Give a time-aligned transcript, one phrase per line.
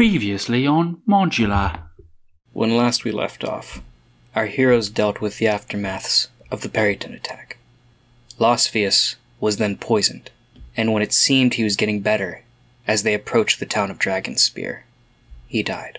[0.00, 1.82] Previously on Modular.
[2.54, 3.82] When last we left off,
[4.34, 7.58] our heroes dealt with the aftermaths of the Peryton attack.
[8.38, 10.30] Losvius was then poisoned,
[10.74, 12.44] and when it seemed he was getting better,
[12.86, 14.84] as they approached the town of Dragonspear,
[15.46, 15.98] he died.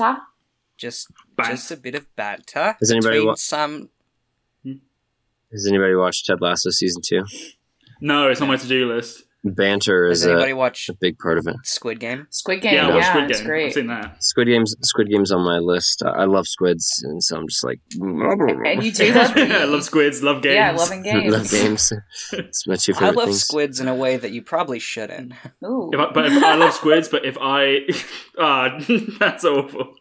[0.00, 0.20] Banter.
[0.76, 3.90] Just, Bant- just a bit of banter Has anybody between wa- some.
[4.64, 4.72] Hmm?
[5.52, 7.22] Has anybody watched Ted Lasso season two?
[8.00, 9.24] No, it's on my to do list.
[9.42, 11.56] Banter Has is a, anybody watched a big part of it.
[11.64, 12.26] Squid Game?
[12.30, 12.74] Squid Game.
[12.74, 13.46] Yeah, Yeah, I watched Squid it's Game.
[13.48, 13.66] great.
[13.68, 14.22] I've seen that.
[14.22, 16.02] Squid Games, Squid Games on my list.
[16.04, 19.84] I, I love squids, and so I'm just like, And you do love I love
[19.84, 20.54] squids, love games.
[20.54, 21.32] Yeah, loving games.
[21.32, 21.92] love games.
[22.32, 23.42] It's my two I love things.
[23.42, 25.32] squids in a way that you probably shouldn't.
[25.64, 25.90] Ooh.
[25.92, 27.78] If I, but if I love squids, but if I,
[28.38, 28.78] ah,
[29.18, 29.94] that's awful.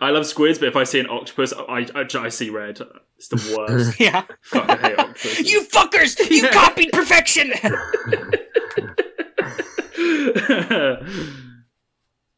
[0.00, 2.80] I love squids, but if I see an octopus, I, I, I see red.
[3.18, 3.98] It's the worst.
[4.00, 4.24] yeah.
[4.42, 5.50] Fuck, I hate octopuses.
[5.50, 6.30] You fuckers!
[6.30, 7.52] You copied perfection!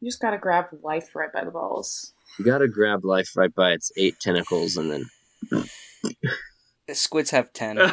[0.01, 2.13] You just gotta grab life right by the balls.
[2.37, 5.65] You gotta grab life right by its eight tentacles, and then
[6.93, 7.89] Squids have ten, and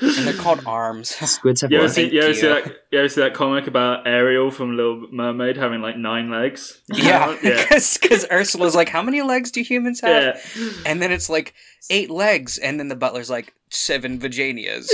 [0.00, 1.14] they're called arms.
[1.14, 1.94] squids have you ever, what?
[1.94, 5.56] see, you, ever see that, you ever see that comic about Ariel from Little Mermaid
[5.56, 6.82] having like nine legs?
[6.92, 7.64] yeah, yeah.
[7.68, 10.70] because Ursula's like, "How many legs do humans have?" Yeah.
[10.84, 11.54] And then it's like
[11.88, 14.88] eight legs, and then the butler's like seven vaginas,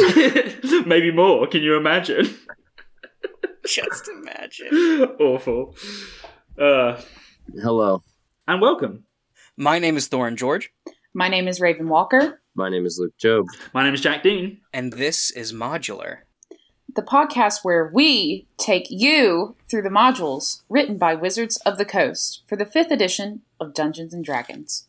[0.86, 1.46] Maybe more.
[1.48, 2.32] Can you imagine?
[3.66, 5.02] Just imagine.
[5.20, 5.74] Awful.
[6.58, 7.00] Uh,
[7.60, 8.02] Hello,
[8.46, 9.04] and welcome.
[9.56, 10.72] My name is Thorin George,
[11.14, 13.46] My name is Raven Walker, my name is Luke Job.
[13.72, 14.58] My name is Jack Dean.
[14.72, 16.18] and this is Modular.
[16.94, 22.42] the podcast where we take you through the modules written by Wizards of the Coast
[22.48, 24.88] for the fifth edition of Dungeons and Dragons.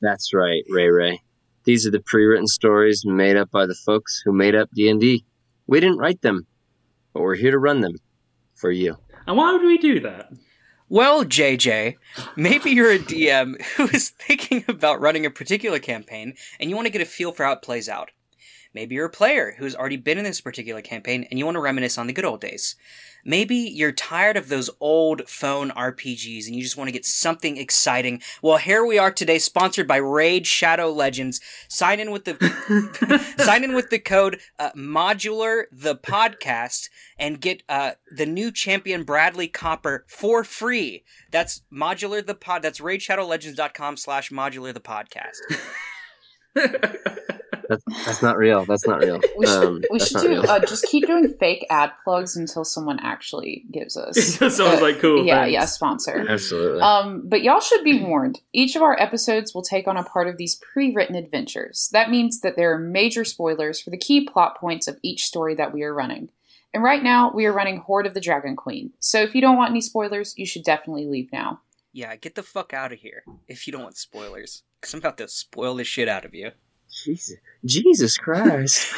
[0.00, 1.20] That's right, Ray Ray.
[1.64, 5.00] These are the pre-written stories made up by the folks who made up D and
[5.00, 5.24] D.
[5.66, 6.46] We didn't write them,
[7.12, 7.94] but we're here to run them
[8.60, 8.96] for you.
[9.26, 10.30] And why would we do that?
[10.88, 11.96] Well, JJ,
[12.36, 16.86] maybe you're a DM who is thinking about running a particular campaign and you want
[16.86, 18.10] to get a feel for how it plays out.
[18.72, 21.60] Maybe you're a player who's already been in this particular campaign and you want to
[21.60, 22.76] reminisce on the good old days.
[23.24, 27.56] Maybe you're tired of those old phone RPGs and you just want to get something
[27.56, 28.22] exciting.
[28.42, 31.40] Well, here we are today, sponsored by Raid Shadow Legends.
[31.68, 36.88] Sign in with the sign in with the code uh, modular the podcast
[37.18, 41.04] and get uh, the new champion Bradley Copper for free.
[41.30, 42.62] That's modular the pod.
[42.62, 45.36] That's raidshadowlegends.com slash modular the podcast.
[47.70, 48.64] That's, that's not real.
[48.64, 49.20] That's not real.
[49.38, 52.98] We should, Um, we should do uh, just keep doing fake ad plugs until someone
[52.98, 54.16] actually gives us.
[54.34, 55.24] Someone's uh, like, cool.
[55.24, 55.52] yeah, thanks.
[55.52, 56.26] yeah, sponsor.
[56.28, 56.80] Absolutely.
[56.80, 58.40] Um, but y'all should be warned.
[58.52, 61.88] Each of our episodes will take on a part of these pre-written adventures.
[61.92, 65.54] That means that there are major spoilers for the key plot points of each story
[65.54, 66.30] that we are running.
[66.74, 68.92] And right now, we are running Horde of the Dragon Queen.
[68.98, 71.60] So if you don't want any spoilers, you should definitely leave now.
[71.92, 74.64] Yeah, get the fuck out of here if you don't want spoilers.
[74.80, 76.50] Because I'm about to spoil the shit out of you.
[77.04, 78.92] Jesus, Jesus Christ!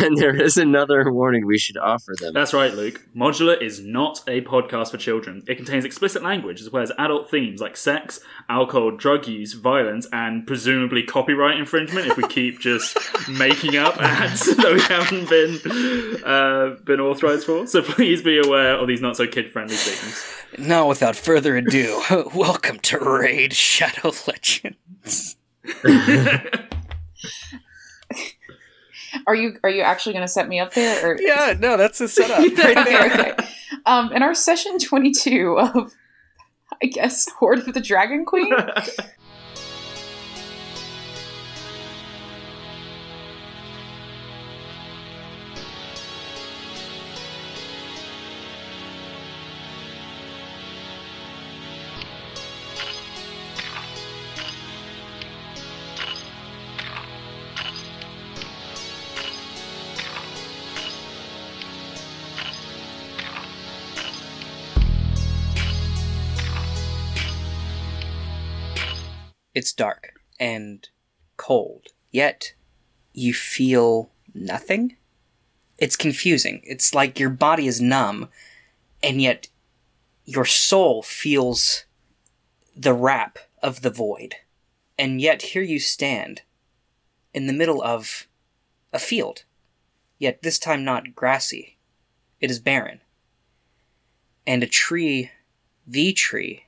[0.00, 2.32] and there is another warning we should offer them.
[2.34, 3.06] That's right, Luke.
[3.14, 5.42] Modular is not a podcast for children.
[5.46, 10.06] It contains explicit language as well as adult themes like sex, alcohol, drug use, violence,
[10.12, 12.96] and presumably copyright infringement if we keep just
[13.28, 17.66] making up ads that we haven't been uh, been authorized for.
[17.66, 20.24] So please be aware of these not so kid friendly themes.
[20.58, 22.02] Now, without further ado,
[22.34, 25.36] welcome to Raid Shadow Legends.
[29.26, 31.06] Are you are you actually going to set me up there?
[31.06, 33.34] Or Yeah, no, that's a setup right okay, okay.
[33.84, 35.92] Um, in our session twenty-two of,
[36.82, 38.52] I guess, Horde of the Dragon Queen.
[69.54, 70.14] It's dark.
[70.40, 70.88] and
[71.36, 71.88] cold.
[72.10, 72.54] Yet
[73.12, 74.96] you feel nothing.
[75.78, 76.60] It's confusing.
[76.64, 78.28] It's like your body is numb,
[79.02, 79.48] and yet
[80.24, 81.84] your soul feels
[82.76, 84.36] the wrap of the void.
[84.98, 86.42] And yet here you stand
[87.32, 88.26] in the middle of
[88.92, 89.44] a field,
[90.18, 91.78] yet this time not grassy.
[92.40, 93.00] It is barren.
[94.44, 95.30] And a tree,
[95.86, 96.66] the tree,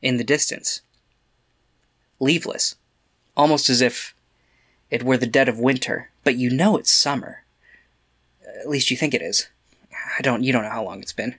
[0.00, 0.82] in the distance,
[2.20, 2.76] leafless,
[3.36, 4.14] almost as if
[4.90, 7.44] it were the dead of winter, but you know it's summer.
[8.60, 9.48] At least you think it is.
[10.18, 11.36] I don't you don't know how long it's been.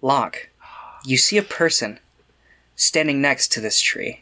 [0.00, 0.48] Locke,
[1.04, 1.98] you see a person
[2.76, 4.20] standing next to this tree.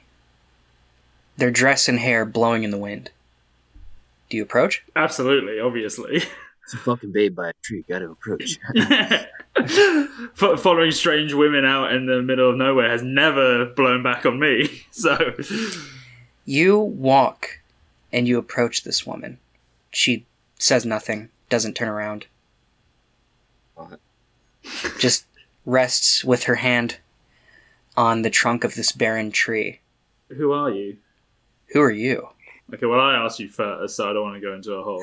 [1.37, 3.11] Their dress and hair blowing in the wind.
[4.31, 4.83] Do you approach?
[4.97, 6.23] Absolutely, obviously.
[6.65, 7.85] It's a fucking babe by a tree.
[7.89, 8.59] Gotta approach.
[10.35, 14.39] Fo- Following strange women out in the middle of nowhere has never blown back on
[14.39, 14.83] me.
[14.93, 15.35] So,
[16.45, 17.61] You walk
[18.13, 19.39] and you approach this woman.
[19.91, 20.25] She
[20.59, 22.27] says nothing, doesn't turn around.
[23.75, 24.01] What?
[24.99, 25.27] Just
[25.67, 26.99] rests with her hand
[27.97, 29.81] on the trunk of this barren tree.
[30.29, 30.97] who are you?
[31.73, 32.29] Who are you?
[32.73, 35.03] Okay, well, I asked you first, so I don't want to go into a whole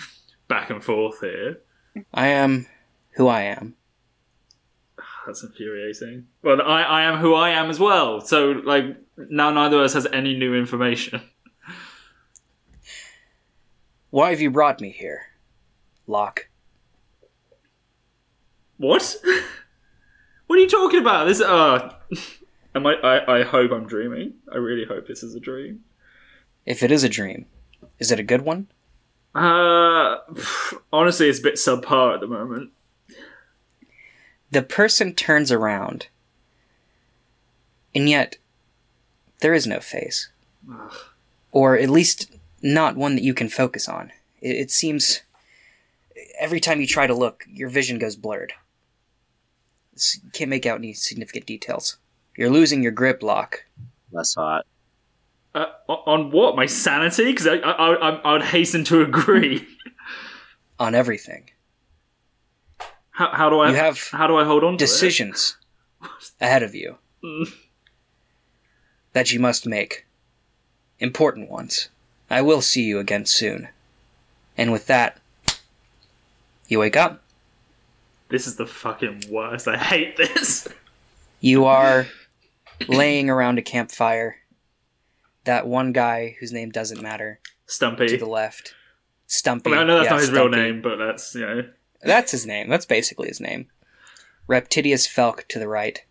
[0.48, 1.58] back and forth here.
[2.12, 2.66] I am
[3.12, 3.74] who I am.
[5.26, 6.26] That's infuriating.
[6.42, 8.20] Well, I, I am who I am as well.
[8.20, 11.20] So, like, now neither of us has any new information.
[14.10, 15.22] Why have you brought me here?
[16.06, 16.48] Locke.
[18.78, 19.16] What?
[20.46, 21.26] what are you talking about?
[21.26, 21.94] This, uh,
[22.74, 24.34] am I, I, I hope I'm dreaming.
[24.50, 25.80] I really hope this is a dream.
[26.64, 27.46] If it is a dream,
[27.98, 28.68] is it a good one?
[29.34, 30.16] Uh,
[30.92, 32.70] honestly, it's a bit subpar at the moment.
[34.50, 36.08] The person turns around,
[37.94, 38.36] and yet
[39.40, 40.28] there is no face.
[40.70, 40.92] Ugh.
[41.50, 42.30] or at least
[42.62, 44.10] not one that you can focus on.
[44.42, 45.22] It, it seems
[46.38, 48.52] every time you try to look, your vision goes blurred.
[49.96, 51.96] S- You can't make out any significant details.
[52.36, 53.64] You're losing your grip, Locke.
[54.12, 54.66] Less hot.
[55.54, 56.54] Uh, on what?
[56.56, 57.24] My sanity?
[57.32, 59.66] Because I, I, I, I would hasten to agree.
[60.78, 61.50] on everything.
[63.18, 63.70] How, how do I?
[63.70, 65.56] You have how do I hold on to Decisions
[66.40, 67.52] ahead of you Mm.
[69.12, 70.06] that you must make.
[71.00, 71.88] Important ones.
[72.30, 73.68] I will see you again soon.
[74.56, 75.18] And with that,
[76.68, 77.22] you wake up.
[78.28, 79.66] This is the fucking worst.
[79.66, 80.68] I hate this.
[81.40, 82.06] You are
[82.88, 84.36] laying around a campfire.
[85.42, 88.06] That one guy whose name doesn't matter Stumpy.
[88.08, 88.74] to the left.
[89.26, 89.70] Stumpy.
[89.70, 91.68] I mean, I know that's Yeah, not his real name, but that's you know.
[92.02, 92.68] That's his name.
[92.68, 93.68] That's basically his name.
[94.48, 96.02] Reptidius Felk to the right,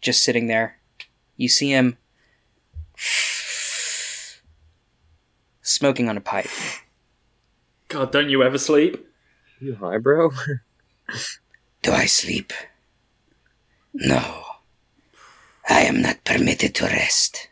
[0.00, 0.78] just sitting there.
[1.36, 1.98] You see him
[5.62, 6.50] smoking on a pipe.
[7.88, 9.06] God, don't you ever sleep?
[9.60, 10.30] You high, bro?
[11.82, 12.52] Do I sleep?
[13.92, 14.42] No.
[15.68, 17.48] I am not permitted to rest.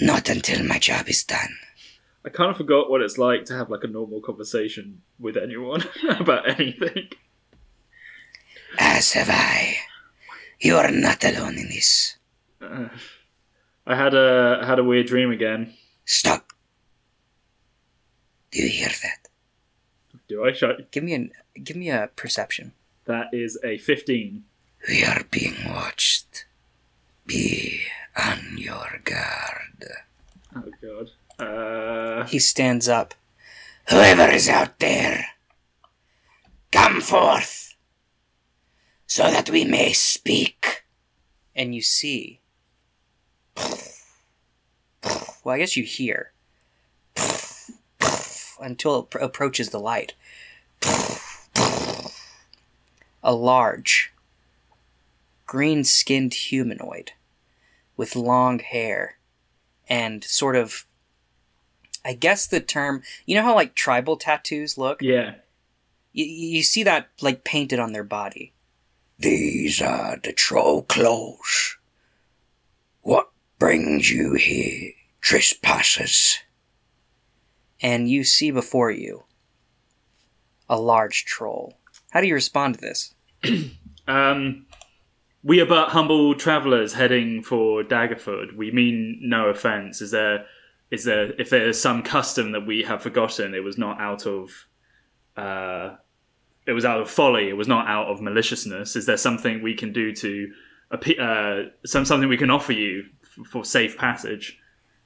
[0.00, 1.56] Not until my job is done.
[2.24, 5.84] I kind of forgot what it's like to have like a normal conversation with anyone
[6.08, 7.08] about anything.
[8.78, 9.76] As have I.
[10.60, 12.16] You are not alone in this.
[12.60, 12.88] Uh,
[13.86, 15.72] I had a I had a weird dream again.
[16.04, 16.52] Stop.
[18.50, 19.28] Do you hear that?
[20.28, 20.90] Do I shut?
[20.90, 21.32] Give me an
[21.64, 22.72] give me a perception.
[23.06, 24.44] That is a fifteen.
[24.88, 26.44] We are being watched.
[27.26, 27.80] Be
[28.16, 29.84] on your guard.
[30.54, 31.10] Oh god.
[31.40, 33.14] Uh, He stands up.
[33.88, 35.26] Whoever is out there,
[36.70, 37.74] come forth,
[39.06, 40.84] so that we may speak.
[41.56, 42.40] And you see.
[45.42, 46.32] Well, I guess you hear.
[48.60, 50.14] Until it pr- approaches the light.
[53.22, 54.12] A large,
[55.46, 57.12] green skinned humanoid
[57.96, 59.16] with long hair
[59.88, 60.86] and sort of
[62.04, 65.02] I guess the term, you know how like tribal tattoos look?
[65.02, 65.34] yeah.
[66.12, 68.52] You, you see that like painted on their body.
[69.18, 71.76] These are the troll clothes.
[73.02, 76.38] What brings you here, trespassers?
[77.80, 79.24] And you see before you
[80.68, 81.78] a large troll.
[82.10, 83.14] How do you respond to this?
[84.08, 84.66] Um,
[85.44, 88.56] we are but humble travellers heading for Daggerford.
[88.56, 90.00] We mean no offence.
[90.00, 90.46] Is there,
[90.90, 94.26] is there, if there is some custom that we have forgotten, it was not out
[94.26, 94.50] of,
[95.36, 95.96] uh,
[96.66, 97.48] it was out of folly.
[97.48, 98.96] It was not out of maliciousness.
[98.96, 100.52] Is there something we can do to,
[101.18, 104.58] uh, some something we can offer you f- for safe passage?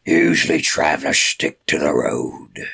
[0.05, 2.67] Usually travellers stick to the road.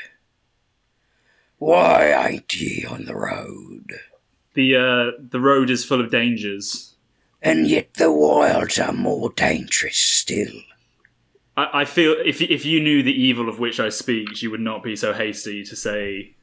[1.58, 3.92] Why ain't ye on the road?
[4.54, 6.96] The uh, the road is full of dangers.
[7.42, 10.62] And yet the wilds are more dangerous still.
[11.60, 14.60] I, I feel if if you knew the evil of which I speak, you would
[14.60, 16.34] not be so hasty to say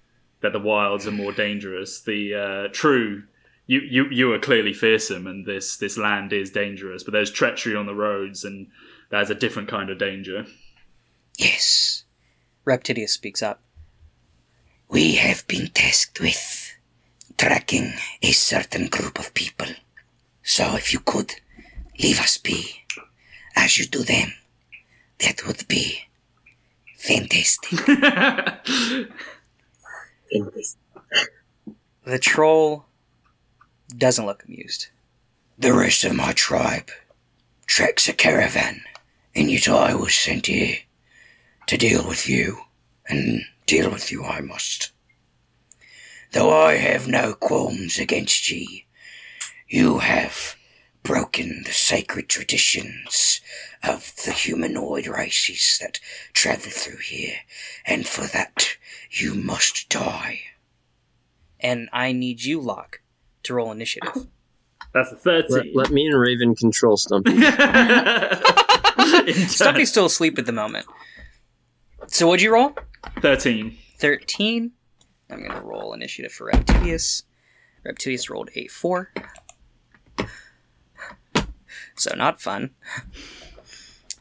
[0.42, 2.02] that the wilds are more dangerous.
[2.02, 3.24] The uh, true,
[3.66, 7.04] you, you you are clearly fearsome, and this this land is dangerous.
[7.04, 8.68] But there's treachery on the roads, and
[9.10, 10.46] there's a different kind of danger.
[11.38, 12.04] Yes,
[12.66, 13.62] Reptidius speaks up.
[14.90, 16.76] we have been tasked with
[17.38, 19.68] tracking a certain group of people.
[20.44, 21.36] So if you could
[22.00, 22.84] leave us be
[23.56, 24.34] as you do them,
[25.20, 26.04] that would be
[26.98, 27.80] fantastic.
[32.08, 32.86] The troll
[33.98, 34.88] doesn't look amused.
[35.58, 36.90] The rest of my tribe
[37.66, 38.82] tracks a caravan,
[39.36, 40.78] and yet I was sent here
[41.66, 42.60] to deal with you,
[43.10, 44.92] and deal with you I must.
[46.32, 48.86] Though I have no qualms against ye,
[49.68, 50.56] you have
[51.04, 53.42] broken the sacred traditions
[54.48, 56.00] humanoid races that
[56.34, 57.36] travel through here,
[57.86, 58.78] and for that
[59.12, 60.40] you must die.
[61.60, 63.02] And I need you, Locke,
[63.44, 64.28] to roll initiative.
[64.94, 65.74] That's a Let, thirteen.
[65.76, 67.40] let me and Raven control Stumpy.
[69.48, 70.86] Stumpy's still asleep at the moment.
[72.08, 72.74] So what'd you roll?
[73.22, 73.78] Thirteen.
[74.00, 74.72] 13.
[75.30, 77.24] I'm going to roll initiative for Reptidius.
[77.86, 79.12] Reptidius rolled a 4.
[81.96, 82.72] So not fun.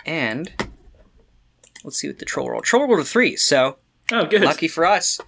[0.07, 0.51] And
[1.85, 2.65] let's see what the troll rolled.
[2.65, 3.77] Troll rolled a 3, so
[4.13, 4.43] Oh, good.
[4.43, 5.21] lucky for us.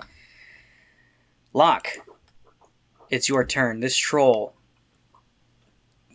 [1.52, 1.88] Locke,
[3.10, 3.80] it's your turn.
[3.80, 4.54] This troll.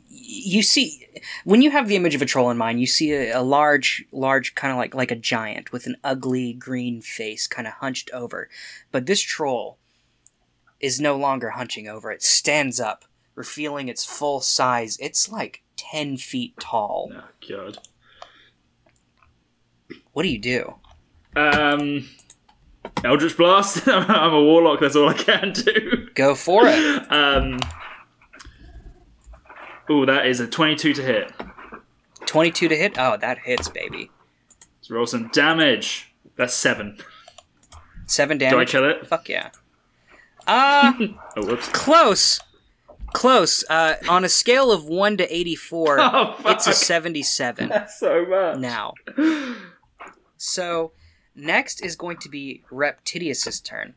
[0.08, 1.06] You see,
[1.44, 4.06] when you have the image of a troll in mind, you see a, a large,
[4.12, 8.10] large, kind of like like a giant with an ugly green face, kind of hunched
[8.14, 8.50] over.
[8.92, 9.78] But this troll
[10.80, 12.12] is no longer hunching over.
[12.12, 13.06] It stands up,
[13.36, 14.98] revealing its full size.
[15.02, 17.12] It's like ten feet tall.
[17.14, 17.80] Oh, God.
[20.14, 20.76] What do you do?
[21.36, 22.08] Um,
[23.04, 23.88] Eldritch Blast.
[23.88, 24.80] I'm a warlock.
[24.80, 26.08] That's all I can do.
[26.16, 27.04] Go for it.
[27.12, 27.60] Um.
[29.90, 31.32] Oh, that is a 22 to hit.
[32.26, 32.96] Twenty-two to hit.
[32.98, 34.10] Oh, that hits, baby.
[34.78, 36.14] Let's roll some damage.
[36.38, 36.98] That's seven.
[38.06, 38.54] Seven damage.
[38.54, 39.06] Do I kill it?
[39.06, 39.50] Fuck yeah.
[40.48, 40.94] Uh,
[41.38, 41.68] Oh, whoops.
[41.70, 42.40] close.
[43.14, 43.66] Close.
[43.70, 48.58] Uh, on a scale of 1 to 84, Oh, it's a 77 That's so much.
[48.60, 48.94] now.
[50.44, 50.92] So,
[51.36, 53.94] next is going to be Reptidius's turn.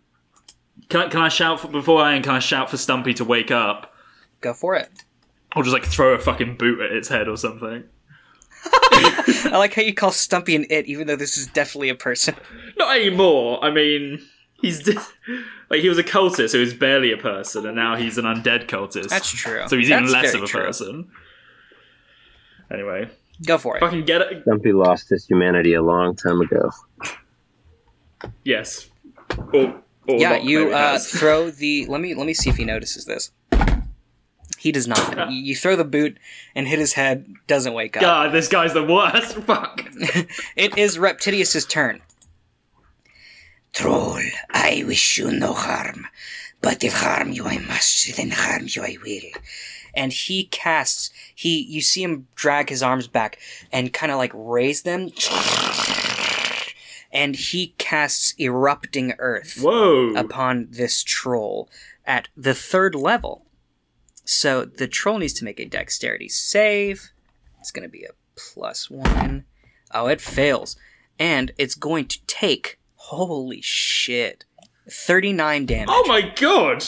[0.89, 2.23] Can I, can I shout for, before I end?
[2.23, 3.93] Can I shout for Stumpy to wake up,
[4.41, 4.89] Go for it.
[5.57, 7.83] or just like throw a fucking boot at its head or something?
[8.65, 12.37] I like how you call Stumpy an it, even though this is definitely a person.
[12.79, 13.63] Not anymore.
[13.65, 14.23] I mean,
[14.63, 14.87] he's
[15.69, 18.67] like he was a cultist, so he's barely a person, and now he's an undead
[18.69, 19.09] cultist.
[19.09, 19.65] That's true.
[19.67, 20.61] So he's even That's less of a true.
[20.63, 21.11] person.
[22.71, 23.09] Anyway,
[23.45, 23.81] Go for it.
[23.81, 24.43] fucking get it.
[24.43, 26.71] Stumpy lost his humanity a long time ago.
[28.45, 28.89] Yes.
[29.53, 31.87] Or, or yeah, you uh, throw the.
[31.87, 33.31] Let me let me see if he notices this.
[34.59, 35.31] He does not.
[35.31, 36.17] You, you throw the boot
[36.55, 37.27] and hit his head.
[37.47, 38.01] Doesn't wake up.
[38.01, 39.35] God, this guy's the worst.
[39.47, 39.83] Fuck.
[40.57, 42.01] It is Reptidius's turn.
[43.73, 46.07] Troll, I wish you no harm,
[46.63, 49.43] but if harm you I must, then harm you I will.
[49.95, 53.39] and he casts he you see him drag his arms back
[53.71, 55.11] and kind of like raise them
[57.13, 60.15] and he casts erupting earth Whoa.
[60.17, 61.69] upon this troll
[62.05, 63.47] at the third level
[64.25, 67.11] so the troll needs to make a dexterity save
[67.61, 69.45] it's going to be a plus one.
[69.93, 70.77] Oh, it fails
[71.19, 74.45] and it's going to take holy shit
[74.91, 76.85] 39 damage Oh my god.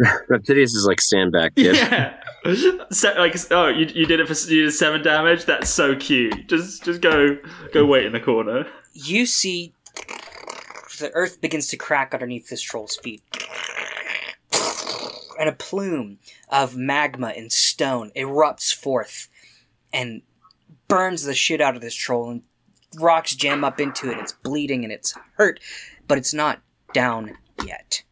[0.28, 1.76] Reptidius is like stand back, kid.
[1.76, 2.14] Yeah.
[2.90, 5.44] Se- like oh, you, you did it for you did seven damage.
[5.44, 6.48] That's so cute.
[6.48, 7.36] Just just go
[7.72, 8.66] go wait in the corner.
[8.92, 9.74] you see
[10.98, 13.22] the earth begins to crack underneath this troll's feet.
[15.38, 19.28] And a plume of magma and stone erupts forth
[19.92, 20.22] and
[20.88, 22.42] burns the shit out of this troll, and
[22.98, 24.18] rocks jam up into it.
[24.18, 25.60] It's bleeding and it's hurt,
[26.08, 26.60] but it's not
[26.92, 28.02] down yet.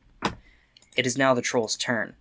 [0.96, 2.14] It is now the troll's turn.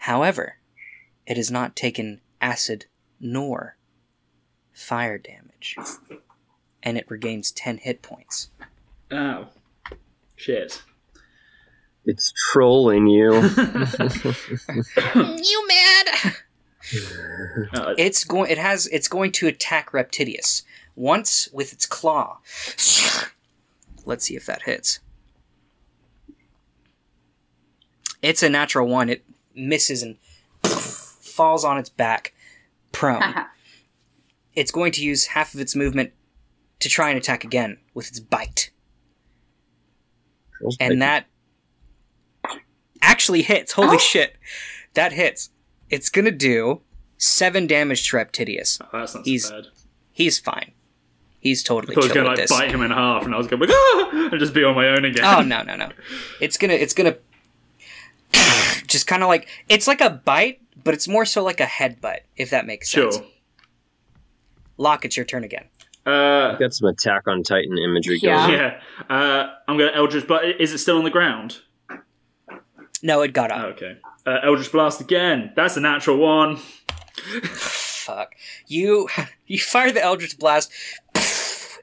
[0.00, 0.56] However,
[1.26, 2.86] it has not taken acid
[3.20, 3.76] nor
[4.72, 5.76] fire damage,
[6.82, 8.50] and it regains 10 hit points.
[9.10, 9.48] Oh,
[10.36, 10.82] shit.
[12.04, 13.32] It's trolling you.
[15.14, 16.06] You mad?
[17.74, 18.50] Uh, It's going.
[18.50, 18.86] It has.
[18.86, 20.62] It's going to attack Reptidius
[20.96, 22.38] once with its claw.
[24.08, 25.00] Let's see if that hits.
[28.22, 29.10] It's a natural one.
[29.10, 29.22] It
[29.54, 30.16] misses and
[30.64, 32.32] falls on its back,
[32.90, 33.22] prone.
[34.54, 36.12] it's going to use half of its movement
[36.80, 38.70] to try and attack again with its bite,
[40.80, 41.26] and that
[43.02, 43.72] actually hits.
[43.72, 43.98] Holy Oh.
[43.98, 44.36] shit,
[44.94, 45.50] that hits.
[45.90, 46.80] It's gonna do
[47.18, 48.80] seven damage to Reptidius.
[48.80, 49.70] oh, that's not He's- so bad.
[50.12, 50.72] He's fine.
[51.40, 52.50] He's I totally thought I was gonna like this.
[52.50, 54.28] bite him in half, and I was gonna like, ah!
[54.32, 55.24] and just be on my own again.
[55.24, 55.88] Oh no no no!
[56.40, 57.16] It's gonna it's gonna
[58.86, 62.20] just kind of like it's like a bite, but it's more so like a headbutt.
[62.36, 63.12] If that makes Sure.
[63.12, 63.24] sense.
[64.76, 65.64] Lock, it's your turn again.
[66.06, 68.46] Uh, Got some Attack on Titan imagery Yeah.
[68.46, 68.58] going.
[68.58, 68.80] yeah.
[69.14, 70.26] Uh, I'm gonna Eldritch.
[70.26, 71.58] But is it still on the ground?
[73.02, 73.64] No, it got Oh, up.
[73.76, 73.96] okay.
[74.26, 75.52] Uh, Eldritch Blast again.
[75.54, 76.56] That's a natural one.
[77.44, 78.34] Fuck
[78.66, 79.08] you!
[79.50, 80.70] You fire the Eldritch blast.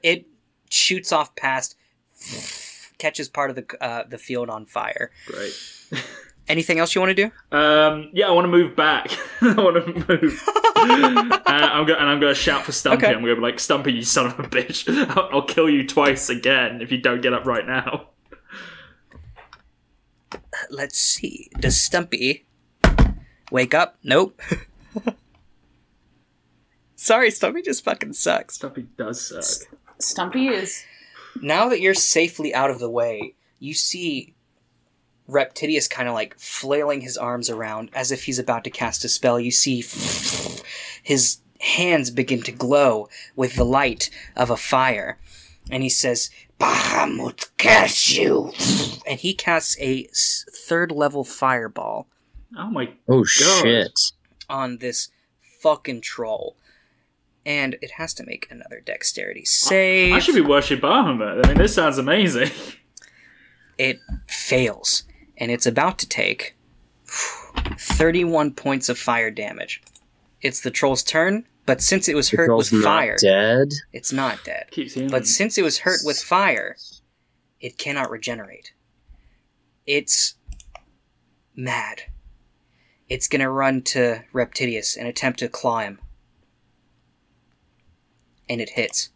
[0.06, 0.28] It
[0.70, 1.74] shoots off past,
[2.98, 5.10] catches part of the uh, the field on fire.
[5.26, 5.52] Great.
[6.48, 7.56] Anything else you want to do?
[7.56, 9.10] Um, yeah, I want to move back.
[9.40, 10.42] I want to move.
[10.46, 13.04] uh, I'm go- and I'm going to shout for Stumpy.
[13.04, 13.12] Okay.
[13.12, 14.86] I'm going to be like, Stumpy, you son of a bitch.
[15.16, 18.10] I'll, I'll kill you twice again if you don't get up right now.
[20.70, 21.50] Let's see.
[21.58, 22.46] Does Stumpy
[23.50, 23.98] wake up?
[24.04, 24.40] Nope.
[26.94, 28.54] Sorry, Stumpy just fucking sucks.
[28.54, 29.68] Stumpy does suck.
[29.98, 30.84] Stumpy is
[31.40, 34.34] now that you're safely out of the way, you see
[35.28, 39.08] Reptidius kind of like flailing his arms around as if he's about to cast a
[39.08, 39.40] spell.
[39.40, 39.82] You see
[41.02, 45.18] his hands begin to glow with the light of a fire.
[45.70, 48.52] And he says, Bahamut curse you!
[49.06, 52.08] and he casts a third level fireball
[52.56, 52.88] Oh my.
[53.08, 53.26] Oh God.
[53.28, 54.00] shit!
[54.48, 55.10] on this
[55.60, 56.56] fucking troll.
[57.46, 60.12] And it has to make another dexterity save.
[60.12, 61.46] I should be worshipping Bahamut.
[61.46, 62.50] I mean, this sounds amazing.
[63.78, 65.04] it fails
[65.38, 66.56] and it's about to take
[67.78, 69.82] 31 points of fire damage
[70.40, 73.68] it's the troll's turn but since it was The hurt with girl's not fire dead.
[73.92, 75.10] it's not dead Keeps healing.
[75.10, 76.76] but since it was hurt with fire
[77.60, 78.72] it cannot regenerate
[79.86, 80.34] it's
[81.54, 82.02] mad
[83.08, 85.98] it's gonna run to reptidius and attempt to claw him
[88.48, 89.10] and it hits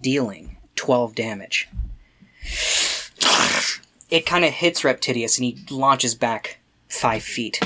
[0.00, 1.68] dealing 12 damage
[4.10, 7.60] it kind of hits Reptidius and he launches back five feet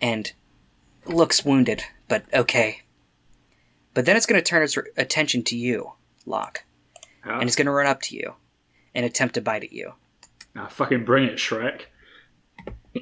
[0.00, 0.32] and
[1.06, 2.82] looks wounded, but okay.
[3.94, 5.92] But then it's going to turn its attention to you,
[6.26, 6.64] Locke,
[7.24, 8.34] and it's going to run up to you
[8.94, 9.92] and attempt to bite at you.
[10.56, 11.82] ah, fucking bring it, Shrek.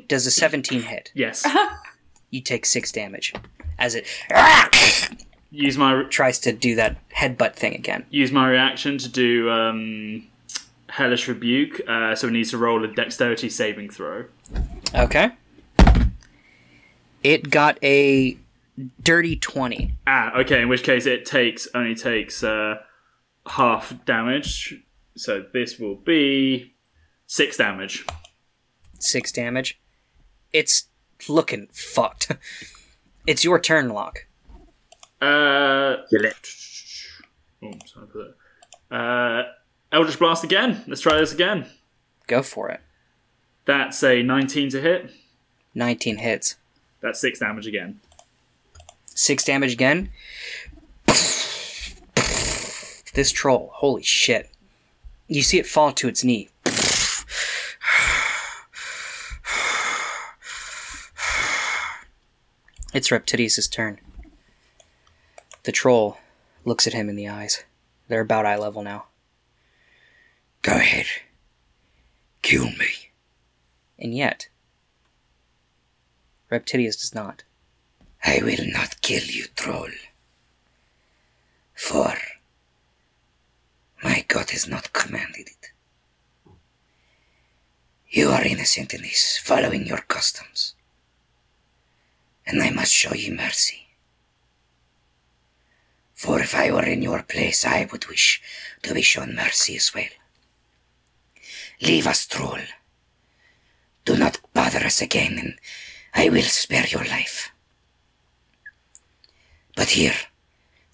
[0.06, 1.10] Does a 17 hit?
[1.14, 1.46] Yes.
[2.32, 3.32] You take six damage
[3.76, 4.06] as it
[5.50, 8.06] use my tries to do that headbutt thing again.
[8.10, 10.26] use my reaction to do um,
[10.88, 11.80] hellish rebuke.
[11.88, 14.24] Uh, so it needs to roll a dexterity saving throw.
[14.94, 15.30] Okay.
[17.22, 18.38] It got a
[19.02, 19.92] dirty 20.
[20.06, 20.62] Ah, okay.
[20.62, 22.76] In which case, it takes only takes uh,
[23.46, 24.74] half damage.
[25.16, 26.74] So this will be
[27.26, 28.06] six damage.
[28.98, 29.78] six damage.
[30.52, 30.86] It's
[31.28, 32.32] looking fucked.
[33.26, 34.26] it's your turn, Locke.
[35.20, 36.48] Uh, Kill it.
[37.62, 38.35] oh, sorry for
[38.90, 38.94] that.
[38.94, 39.52] Uh,
[39.92, 40.83] Eldritch Blast again.
[40.87, 41.66] Let's try this again.
[42.26, 42.80] Go for it.
[43.66, 45.11] That's a 19 to hit.
[45.74, 46.56] 19 hits.
[47.00, 48.00] That's six damage again.
[49.06, 50.11] Six damage again.
[53.12, 54.50] This troll, holy shit.
[55.28, 56.48] You see it fall to its knee.
[62.92, 64.00] It's Reptidius' turn.
[65.62, 66.18] The troll
[66.64, 67.64] looks at him in the eyes.
[68.09, 69.07] They're about eye level now.
[70.62, 71.07] Go ahead.
[72.42, 73.11] Kill me.
[73.99, 74.49] And yet,
[76.51, 77.44] Reptidius does not.
[78.25, 79.90] I will not kill you, troll.
[81.75, 82.14] For
[84.03, 85.70] my God has not commanded it.
[88.09, 90.75] You are innocent in this, following your customs.
[92.46, 93.89] And I must show you mercy.
[96.20, 98.42] For if I were in your place, I would wish
[98.83, 100.12] to be shown mercy as well.
[101.80, 102.59] Leave us, troll.
[104.04, 105.54] Do not bother us again, and
[106.12, 107.50] I will spare your life.
[109.74, 110.12] But here,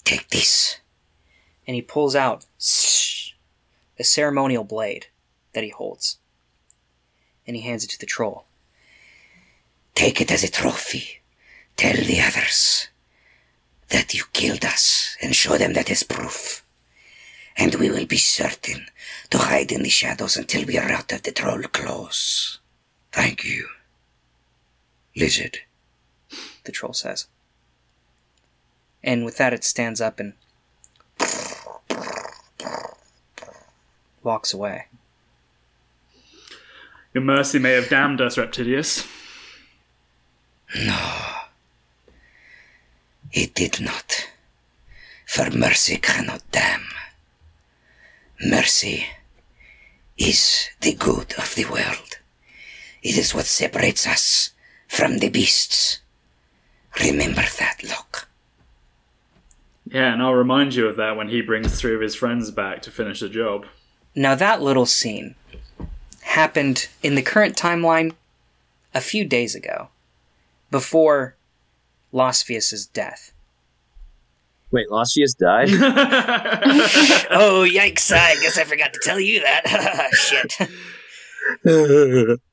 [0.04, 0.78] take this.
[1.66, 2.46] and he pulls out
[3.98, 5.06] a ceremonial blade
[5.54, 6.18] that he holds.
[7.48, 8.44] And he hands it to the troll.
[9.96, 11.20] Take it as a trophy.
[11.76, 12.86] Tell the others
[13.90, 16.62] that you killed us and show them that as proof.
[17.57, 18.87] And we will be certain
[19.31, 22.59] to hide in the shadows until we are out of the troll claws.
[23.12, 23.66] Thank you,
[25.16, 25.59] lizard.
[26.64, 27.29] the troll says.
[29.03, 30.35] And with that, it stands up and
[34.22, 34.87] walks away.
[37.14, 39.07] Your mercy may have damned us, Reptidius.
[43.32, 44.28] It did not.
[45.26, 46.86] For mercy cannot damn.
[48.40, 49.06] Mercy
[50.16, 52.18] is the good of the world.
[53.02, 54.50] It is what separates us
[54.88, 56.00] from the beasts.
[57.00, 58.28] Remember that, Locke.
[59.84, 62.82] Yeah, and I'll remind you of that when he brings three of his friends back
[62.82, 63.66] to finish the job.
[64.14, 65.36] Now, that little scene
[66.22, 68.14] happened in the current timeline
[68.94, 69.88] a few days ago,
[70.70, 71.36] before
[72.16, 73.33] Losvius' death.
[74.70, 75.68] Wait, Losvius died?
[77.31, 78.11] oh, yikes!
[78.11, 80.11] I guess I forgot to tell you that.
[80.12, 80.68] Shit.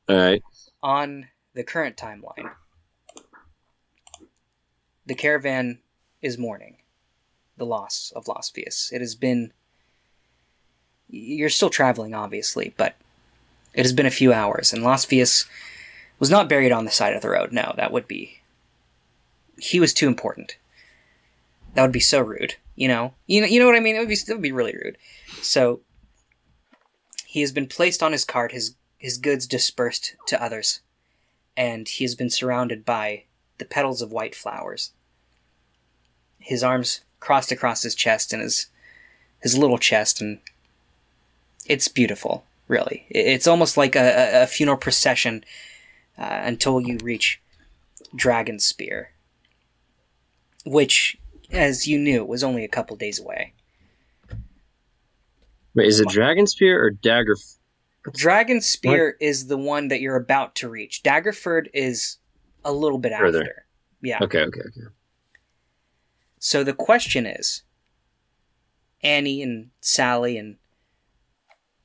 [0.09, 0.43] All right.
[0.83, 2.51] On the current timeline,
[5.05, 5.79] the caravan
[6.21, 6.77] is mourning
[7.57, 8.91] the loss of Losvius.
[8.91, 9.53] It has been.
[11.09, 12.95] You're still traveling, obviously, but
[13.73, 15.45] it has been a few hours, and Losvius
[16.19, 17.51] was not buried on the side of the road.
[17.51, 18.42] No, that would be.
[19.57, 20.57] He was too important.
[21.73, 22.55] That would be so rude.
[22.75, 23.95] You know, you know, you know what I mean.
[23.95, 24.97] It would be, it would be really rude.
[25.41, 25.81] So
[27.25, 28.51] he has been placed on his cart.
[28.51, 30.81] His his goods dispersed to others,
[31.57, 33.23] and he has been surrounded by
[33.57, 34.91] the petals of white flowers.
[36.39, 38.67] His arms crossed across his chest and his
[39.41, 40.39] his little chest, and
[41.65, 42.45] it's beautiful.
[42.67, 45.43] Really, it's almost like a, a, funeral procession
[46.17, 47.41] uh, until you reach
[48.15, 49.11] Dragon Spear,
[50.65, 51.17] which,
[51.51, 53.53] as you knew, was only a couple days away.
[55.75, 57.35] Wait, is it Dragon Spear or Dagger?
[58.13, 61.01] Dragon Spear is the one that you're about to reach.
[61.03, 62.17] Daggerford is
[62.63, 63.41] a little bit Further.
[63.41, 63.65] after.
[64.01, 64.19] Yeah.
[64.21, 64.81] Okay, okay, okay.
[66.39, 67.63] So the question is
[69.01, 70.57] Annie and Sally and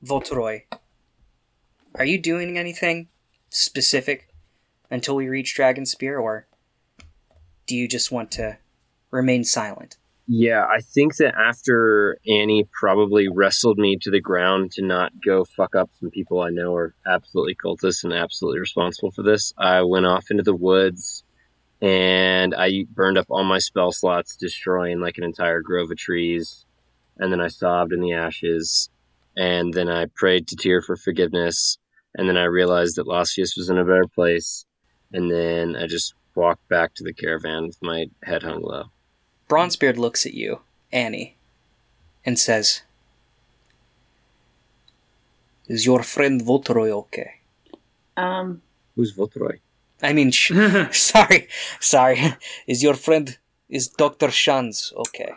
[0.03, 0.63] Voltoroy,
[1.95, 3.07] are you doing anything
[3.49, 4.29] specific
[4.91, 6.47] until we reach Dragon Spear, or
[7.65, 8.57] do you just want to
[9.11, 9.97] remain silent?
[10.31, 15.43] Yeah, I think that after Annie probably wrestled me to the ground to not go
[15.43, 19.81] fuck up some people I know are absolutely cultists and absolutely responsible for this, I
[19.81, 21.23] went off into the woods
[21.81, 26.65] and I burned up all my spell slots, destroying like an entire grove of trees.
[27.17, 28.89] And then I sobbed in the ashes.
[29.35, 31.77] And then I prayed to Tyr for forgiveness.
[32.15, 34.65] And then I realized that Losvius was in a better place.
[35.13, 38.85] And then I just walked back to the caravan with my head hung low.
[39.49, 41.35] Bronzebeard looks at you, Annie,
[42.25, 42.83] and says,
[45.67, 47.31] Is your friend Voltoroy okay?
[48.15, 48.61] Um,
[48.95, 49.59] Who's Votroy?
[50.01, 50.51] I mean, sh-
[50.91, 51.47] sorry,
[51.79, 52.19] sorry.
[52.67, 53.37] Is your friend,
[53.69, 54.27] is Dr.
[54.27, 55.31] Shanz okay?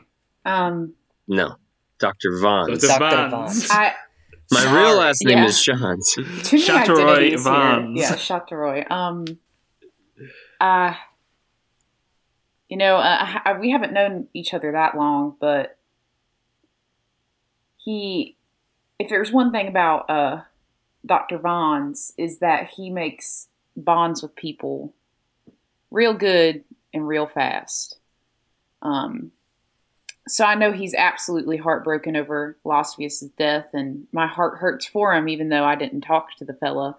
[0.45, 0.95] um,
[1.27, 1.57] No,
[1.99, 2.39] Dr.
[2.41, 2.81] Vons.
[2.83, 2.99] Dr.
[2.99, 3.31] Dr.
[3.31, 3.69] Vans.
[3.71, 3.93] I
[4.51, 4.81] My Sorry.
[4.83, 5.45] real last name Yeah.
[5.47, 6.13] is Shans.
[6.15, 7.53] too many Chateauroy identities here.
[7.53, 8.01] Vans.
[8.01, 8.91] Yeah, Chateauroy.
[8.91, 9.25] Um,
[10.61, 10.95] uh,
[12.73, 15.77] you know, uh, I, we haven't known each other that long, but
[17.77, 18.39] he,
[18.99, 20.41] if there's one thing about uh,
[21.05, 21.37] Dr.
[21.37, 24.95] Vons, is that he makes bonds with people
[25.91, 27.99] real good and real fast.
[28.81, 29.33] Um,
[30.27, 35.29] so I know he's absolutely heartbroken over Losvius' death, and my heart hurts for him,
[35.29, 36.97] even though I didn't talk to the fella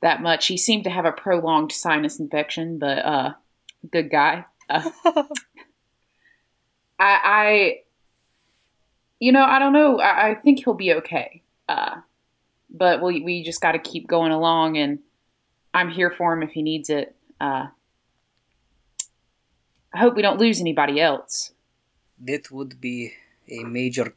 [0.00, 0.48] that much.
[0.48, 3.34] He seemed to have a prolonged sinus infection, but uh,
[3.88, 4.46] good guy.
[6.98, 7.80] I, I,
[9.18, 10.00] you know, I don't know.
[10.00, 11.42] I, I think he'll be okay.
[11.68, 11.96] Uh,
[12.70, 14.98] but we we just got to keep going along, and
[15.74, 17.14] I'm here for him if he needs it.
[17.40, 17.66] Uh,
[19.92, 21.52] I hope we don't lose anybody else.
[22.20, 23.12] That would be
[23.48, 24.14] a major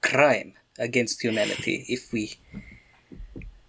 [0.00, 2.34] crime against humanity if we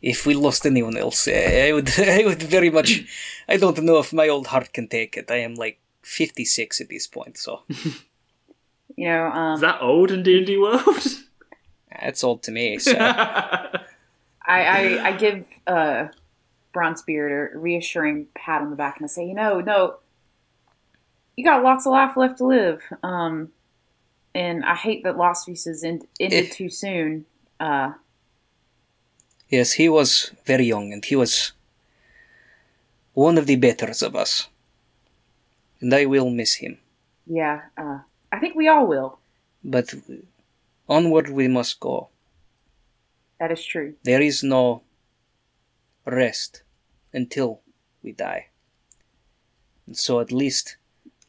[0.01, 1.27] if we lost anyone else.
[1.27, 3.03] I would I would very much
[3.47, 5.29] I don't know if my old heart can take it.
[5.29, 7.61] I am like 56 at this point, so
[8.97, 10.83] You know, um, Is that old in D and D world?
[12.01, 12.77] that's old to me.
[12.79, 13.85] So I,
[14.47, 16.07] I, I give uh,
[16.73, 19.97] Bronzebeard a reassuring pat on the back and I say, you know, no,
[21.37, 22.81] you got lots of life left to live.
[23.03, 23.49] Um,
[24.35, 26.49] and I hate that Losvius' end, ended Eh.
[26.51, 27.25] too soon.
[27.59, 27.93] Uh,
[29.49, 31.51] yes, he was very young and he was
[33.13, 34.47] one of the betters of us.
[35.81, 36.77] And I will miss him.
[37.27, 37.99] yeah, uh,
[38.31, 39.19] I think we all will.
[39.63, 39.93] But
[40.87, 42.09] onward we must go.
[43.39, 43.95] That is true.
[44.03, 44.83] There is no
[46.05, 46.63] rest
[47.13, 47.61] until
[48.03, 48.47] we die.
[49.87, 50.77] And so at least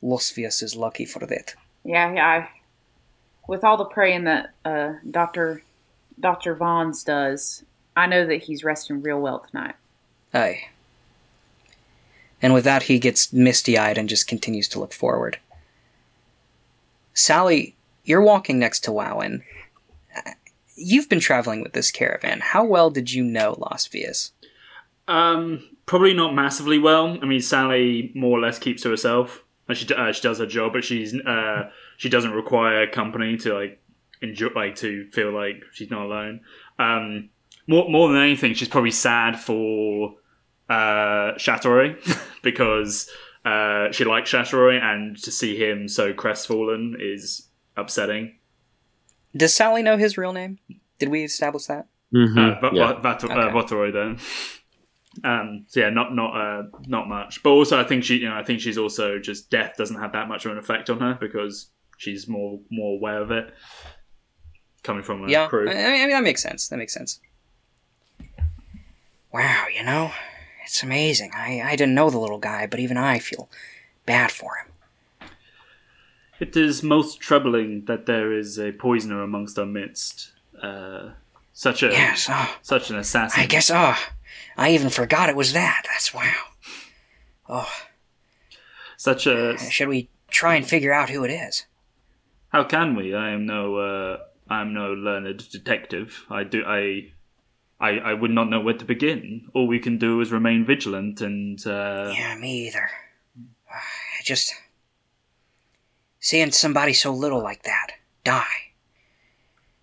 [0.03, 1.55] Losvius is lucky for that.
[1.85, 2.27] Yeah, yeah.
[2.27, 2.49] I,
[3.49, 5.63] with all the praying that uh, Doctor
[6.21, 7.65] Doctor Vons does,
[7.97, 9.75] I know that he's resting real well tonight.
[10.35, 10.69] Aye.
[12.43, 15.39] And with that, he gets misty eyed and just continues to look forward.
[17.15, 19.43] Sally, you're walking next to Wowen.
[20.17, 20.33] Uh,
[20.75, 22.41] You've been traveling with this caravan.
[22.41, 24.33] How well did you know Losvius?
[25.07, 27.19] Um, probably not massively well.
[27.23, 29.45] I mean, Sally more or less keeps to herself.
[29.69, 33.55] And she uh, she does her job, but she's uh she doesn't require company to
[33.55, 33.81] like
[34.21, 36.41] enjoy like to feel like she's not alone.
[36.79, 37.29] Um,
[37.67, 40.15] more more than anything, she's probably sad for
[40.73, 41.97] uh Chateauroy
[42.43, 43.11] because
[43.45, 48.25] uh she likes Chateauroy, and to see him so crestfallen is upsetting.
[49.37, 50.59] Does Sally know his real name?
[50.99, 51.87] Did we establish that?
[52.15, 52.37] Mhm.
[52.37, 52.93] Uh, Va- yeah.
[52.93, 53.53] Va- Vat- uh, Okay.
[53.57, 54.19] Votoroy then.
[55.25, 57.43] Um, so yeah, not not uh, not much.
[57.43, 60.13] But also, I think she, you know, I think she's also just death doesn't have
[60.13, 63.53] that much of an effect on her because she's more more aware of it
[64.83, 65.69] coming from a yeah, crew.
[65.69, 66.69] I, I mean that makes sense.
[66.69, 67.21] That makes sense.
[69.33, 70.11] Wow, you know,
[70.65, 71.31] it's amazing.
[71.35, 73.49] I I didn't know the little guy, but even I feel
[74.07, 75.29] bad for him.
[76.41, 80.33] It is most troubling that there is a poisoner amongst our midst.
[80.61, 81.11] Uh,
[81.53, 83.41] such a Yes, oh, such an assassin.
[83.41, 83.71] I guess.
[83.71, 83.97] Oh,
[84.57, 85.83] I even forgot it was that.
[85.87, 86.33] That's wow.
[87.49, 87.71] Oh,
[88.97, 91.67] Such a should we try and figure out who it is?
[92.49, 93.15] how can we?
[93.15, 96.25] I am no uh, I am no learned detective.
[96.31, 97.13] I do I.
[97.83, 99.49] I, I would not know where to begin.
[99.55, 102.89] All we can do is remain vigilant and uh, Yeah, me either.
[104.23, 104.55] Just
[106.21, 107.89] seeing somebody so little like that
[108.25, 108.73] die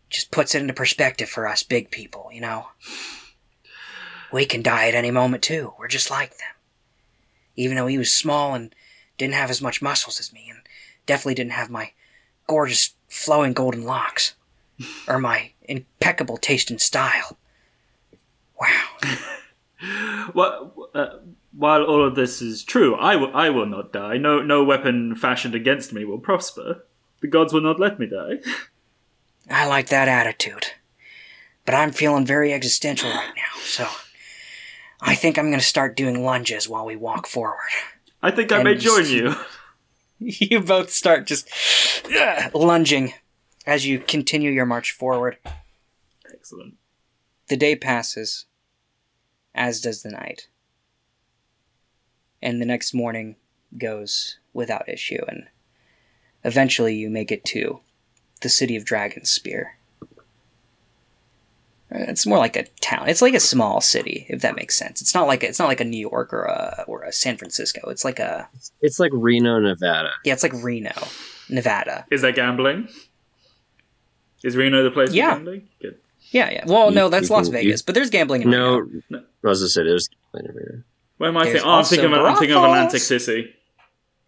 [0.09, 2.67] just puts it into perspective for us big people, you know.
[4.31, 5.73] We can die at any moment too.
[5.77, 6.55] We're just like them.
[7.55, 8.73] Even though he was small and
[9.17, 10.59] didn't have as much muscles as me, and
[11.05, 11.91] definitely didn't have my
[12.47, 14.35] gorgeous flowing golden locks,
[15.07, 17.37] or my impeccable taste and style.
[18.59, 18.87] Wow.
[20.33, 21.07] Well, uh,
[21.51, 24.17] while all of this is true, I will, not die.
[24.17, 26.85] No, no weapon fashioned against me will prosper.
[27.21, 28.39] The gods will not let me die.
[29.49, 30.67] I like that attitude.
[31.65, 33.87] But I'm feeling very existential right now, so
[35.01, 37.69] I think I'm going to start doing lunges while we walk forward.
[38.21, 39.35] I think I And may join you.
[40.21, 41.49] You both start just
[42.13, 43.13] ugh, lunging
[43.65, 45.37] as you continue your march forward.
[46.29, 46.73] Excellent.
[47.47, 48.43] The day passes,
[49.59, 50.47] as does the night.
[52.41, 53.35] And the next morning
[53.77, 55.47] goes without issue, and
[56.43, 57.81] eventually you make it to
[58.41, 59.65] the city of Dragonspear.
[61.91, 63.09] It's more like a town.
[63.09, 65.01] It's like a small city, if that makes sense.
[65.01, 67.89] It's not like it's not like a New York or a or a San Francisco.
[67.89, 68.47] It's like a
[68.79, 70.11] It's like Reno, Nevada.
[70.23, 70.93] yeah, it's like Reno,
[71.49, 72.05] Nevada.
[72.11, 72.87] Is there gambling?
[74.43, 75.31] Is Reno the place Yeah.
[75.31, 75.67] for gambling?
[75.81, 75.98] Good.
[76.31, 76.63] Yeah, yeah.
[76.67, 79.01] Well, You- no, that's you Las can- Vegas, but there's gambling in No, Reno.
[79.09, 79.17] No.
[79.43, 80.83] I was gonna say there's Reno.
[81.17, 81.61] Where am I thinking?
[81.65, 82.63] Oh, I'm thinking, of, I'm thinking of.
[82.63, 83.53] Atlantic City.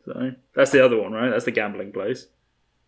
[0.06, 1.30] So that's the other one, right?
[1.30, 2.28] That's the gambling place.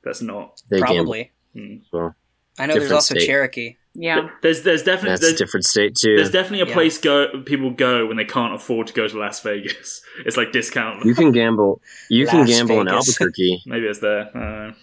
[0.03, 0.61] That's not.
[0.69, 1.31] They gamble Probably.
[1.55, 1.75] Hmm.
[1.91, 2.15] well.
[2.59, 3.25] I know there's also state.
[3.25, 3.77] Cherokee.
[3.95, 4.29] Yeah.
[4.41, 6.15] There's there's definitely That's there's, a different state too.
[6.17, 6.73] there's definitely a Yeah.
[6.73, 10.01] place go people go when they can't afford to go to Las Vegas.
[10.25, 11.05] It's like discount.
[11.05, 11.81] you can gamble.
[12.09, 13.61] You can Las gamble in Albuquerque.
[13.67, 14.29] Maybe it's there.
[14.35, 14.73] Uh,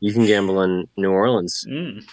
[0.00, 1.66] You can gamble in New Orleans.
[1.68, 2.04] mm.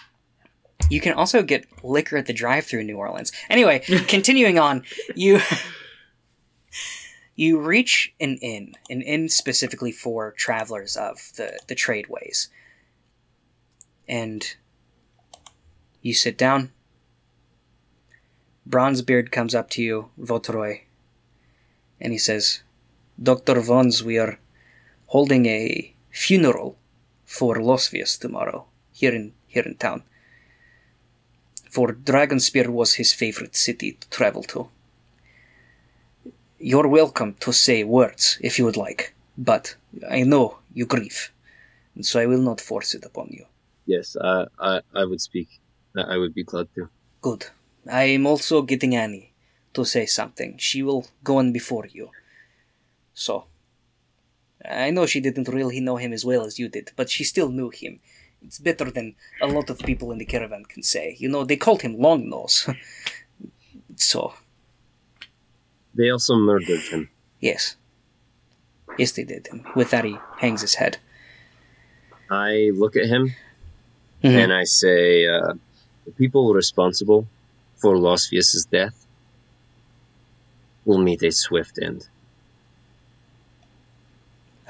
[0.88, 3.32] You can also get liquor at the drive-through in New Orleans.
[3.50, 5.40] Anyway, continuing on, you
[7.34, 12.48] you reach an inn, an inn specifically for travelers of the the tradeways,
[14.08, 14.56] and
[16.02, 16.72] you sit down.
[18.68, 20.82] Bronzebeard comes up to you, Votoroy,
[22.00, 22.62] and he says,
[23.20, 24.38] "Doctor Vons, we are
[25.06, 26.76] holding a funeral
[27.24, 30.04] for Losvius tomorrow here in here in town."
[31.70, 34.68] For Dragonspear was his favorite city to travel to.
[36.58, 39.76] You're welcome to say words if you would like, but
[40.08, 41.32] I know you grieve,
[41.94, 43.44] and so I will not force it upon you.
[43.84, 45.48] Yes, uh, I I would speak.
[45.94, 46.88] I would be glad to.
[47.20, 47.46] Good.
[47.90, 49.32] I am also getting Annie
[49.74, 50.56] to say something.
[50.58, 52.10] She will go on before you.
[53.14, 53.44] So,
[54.68, 57.48] I know she didn't really know him as well as you did, but she still
[57.48, 58.00] knew him.
[58.46, 61.16] It's better than a lot of people in the caravan can say.
[61.18, 62.68] You know, they called him Long Nose.
[63.96, 64.34] so,
[65.94, 67.08] They also murdered him.
[67.40, 67.76] Yes.
[68.98, 69.48] Yes, they did.
[69.50, 70.98] And with that, he hangs his head.
[72.30, 73.34] I look at him
[74.22, 74.34] Mhm.
[74.42, 75.54] and I say, uh,
[76.06, 77.26] "The people responsible
[77.76, 79.06] for Losvius's death
[80.84, 82.08] will meet a swift end."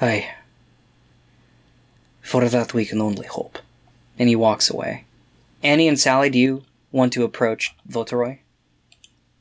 [0.01, 0.35] Aye.
[2.21, 3.57] For that we can only hope.
[4.19, 5.05] And he walks away.
[5.63, 8.39] Annie and Sally, do you want to approach Votoroy?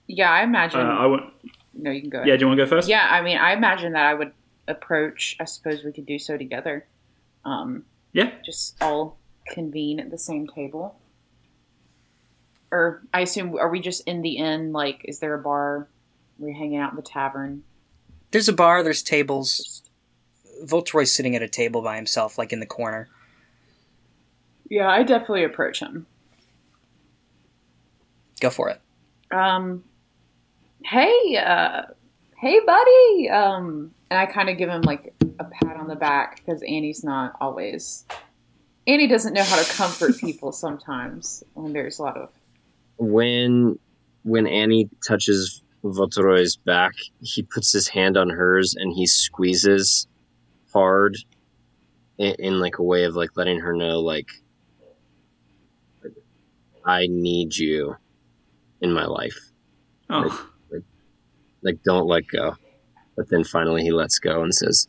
[0.07, 0.81] Yeah, I Uh, imagine.
[0.81, 1.33] I want,
[1.75, 2.19] no, you can go.
[2.19, 2.29] Ahead.
[2.29, 2.89] yeah, do you want to go first?
[2.89, 4.33] Yeah, I mean, I imagine that I would
[4.69, 5.37] approach.
[5.41, 6.87] I suppose we could do so together.
[7.45, 8.31] Um, Yeah.
[8.45, 9.17] just all
[9.49, 10.97] convene at the same table.
[12.71, 14.73] Or I assume, are we just in the inn?
[14.73, 15.87] Like, is there a bar?
[16.39, 17.63] We're hanging out in the tavern.
[18.33, 19.57] There's a bar, there's tables.
[19.57, 19.91] Just
[20.65, 23.09] Voltoroy's sitting at a table by himself, like in the corner.
[24.71, 26.07] Yeah, I definitely approach him.
[28.41, 28.81] Go for it.
[29.35, 29.83] Um,
[30.85, 31.83] hey, uh,
[32.39, 33.31] hey, buddy.
[33.31, 37.03] Um, and I kind of give him like a pat on the back because Annie's
[37.03, 38.05] not always.
[38.87, 42.31] Annie doesn't know how to comfort people sometimes when there's a lot of.
[42.99, 43.79] when
[44.23, 50.09] when Annie touches Votoroy's back, he puts his hand on hers and he squeezes
[50.73, 51.17] hard
[52.19, 54.29] in, in like a way of like letting her know like
[56.87, 57.97] I need you
[58.81, 59.51] in my life.
[60.09, 60.49] Oh,
[61.63, 62.55] Like don't let go.
[63.17, 64.87] But then finally he lets go and says,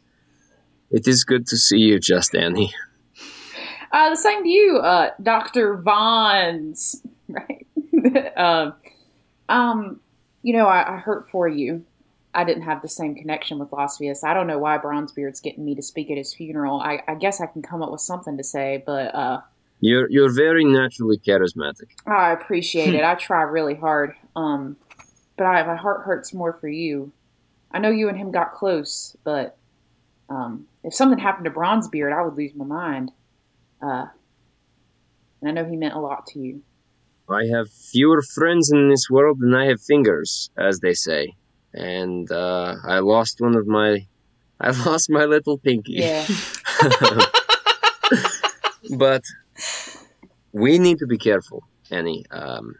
[0.91, 2.73] "It is good to see you, just Annie."
[3.89, 7.01] Uh, the same to you, uh, Doctor Vons.
[7.29, 7.67] Right.
[8.38, 8.73] um,
[9.49, 9.99] um,
[10.43, 11.86] you know, I, I hurt for you.
[12.33, 14.23] I didn't have the same connection with Losvius.
[14.23, 16.79] I don't know why Bronzebeard's getting me to speak at his funeral.
[16.79, 19.41] I, I guess I can come up with something to say, but uh,
[19.79, 21.89] You're you're very naturally charismatic.
[22.05, 23.03] I appreciate it.
[23.05, 24.13] I try really hard.
[24.35, 24.77] Um,
[25.37, 27.11] but I, my heart hurts more for you.
[27.71, 29.57] I know you and him got close, but
[30.29, 33.11] um, if something happened to Bronzebeard, I would lose my mind.
[33.81, 34.07] Uh,
[35.41, 36.61] and I know he meant a lot to you.
[37.29, 41.35] I have fewer friends in this world than I have fingers, as they say.
[41.73, 44.07] And uh, I lost one of my,
[44.59, 45.93] I lost my little pinky.
[45.95, 46.25] Yeah.
[48.97, 49.23] but
[50.57, 52.25] we need to be careful, Annie.
[52.31, 52.75] Um,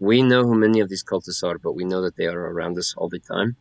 [0.00, 2.76] we know who many of these cultists are, but we know that they are around
[2.78, 3.56] us all the time.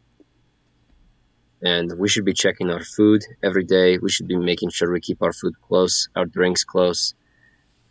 [1.62, 4.00] And we should be checking our food every day.
[4.00, 7.14] We should be making sure we keep our food close, our drinks close.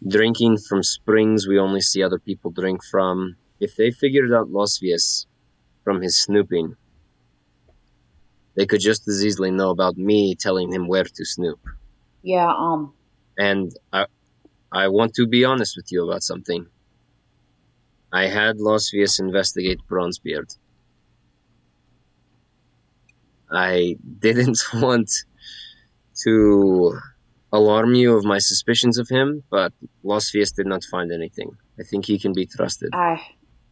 [0.06, 3.36] Drinking from springs we only see other people drink from.
[3.60, 5.26] If they figured out Losvius
[5.84, 6.74] from his snooping,
[8.56, 11.60] they could just as easily know about me telling him where to snoop.
[12.22, 12.92] Yeah, um,
[13.38, 14.06] And I,
[14.72, 16.66] I want to be honest with you about something.
[18.12, 20.56] I had Losvius investigate Bronzebeard.
[23.50, 25.10] I didn't want
[26.24, 26.98] to
[27.52, 29.72] alarm you of my suspicions of him, but
[30.04, 31.50] Losvius did not find anything.
[31.78, 32.90] I think he can be trusted.
[32.92, 33.20] I,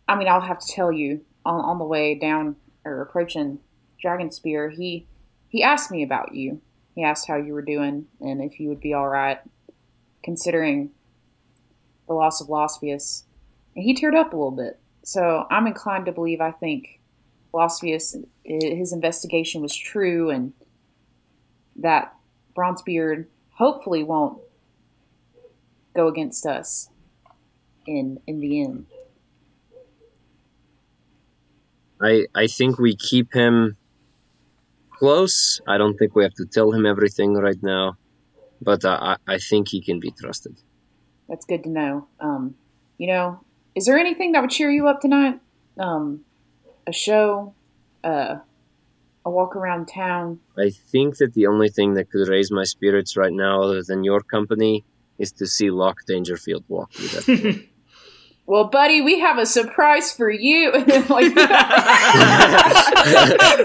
[0.08, 3.58] I mean, I'll have to tell you on on the way down or approaching
[4.04, 5.06] Dragonspear, he
[5.48, 6.60] he asked me about you.
[6.94, 9.38] He asked how you were doing and if you would be all right,
[10.22, 10.90] considering
[12.06, 13.24] the loss of Losvius.
[13.74, 14.78] And he teared up a little bit.
[15.04, 17.00] So I'm inclined to believe I think
[17.54, 20.52] Losvius, his investigation was true, and
[21.76, 22.14] that
[22.56, 24.40] Bronzebeard hopefully won't
[25.94, 26.90] go against us
[27.86, 28.86] in in the end.
[32.00, 33.76] I I think we keep him
[34.90, 35.60] close.
[35.66, 37.96] I don't think we have to tell him everything right now,
[38.60, 40.56] but I I I think he can be trusted.
[41.28, 42.08] That's good to know.
[42.20, 42.54] Um,
[42.96, 43.40] you know,
[43.74, 45.40] is there anything that would cheer you up tonight?
[45.78, 46.24] Um,
[46.86, 47.54] a show,
[48.02, 48.36] uh,
[49.24, 50.40] a walk around town.
[50.56, 54.04] I think that the only thing that could raise my spirits right now, other than
[54.04, 54.84] your company,
[55.18, 57.64] is to see Locke Dangerfield walk through that.
[58.48, 60.72] Well, buddy, we have a surprise for you.
[60.72, 61.34] like, Please,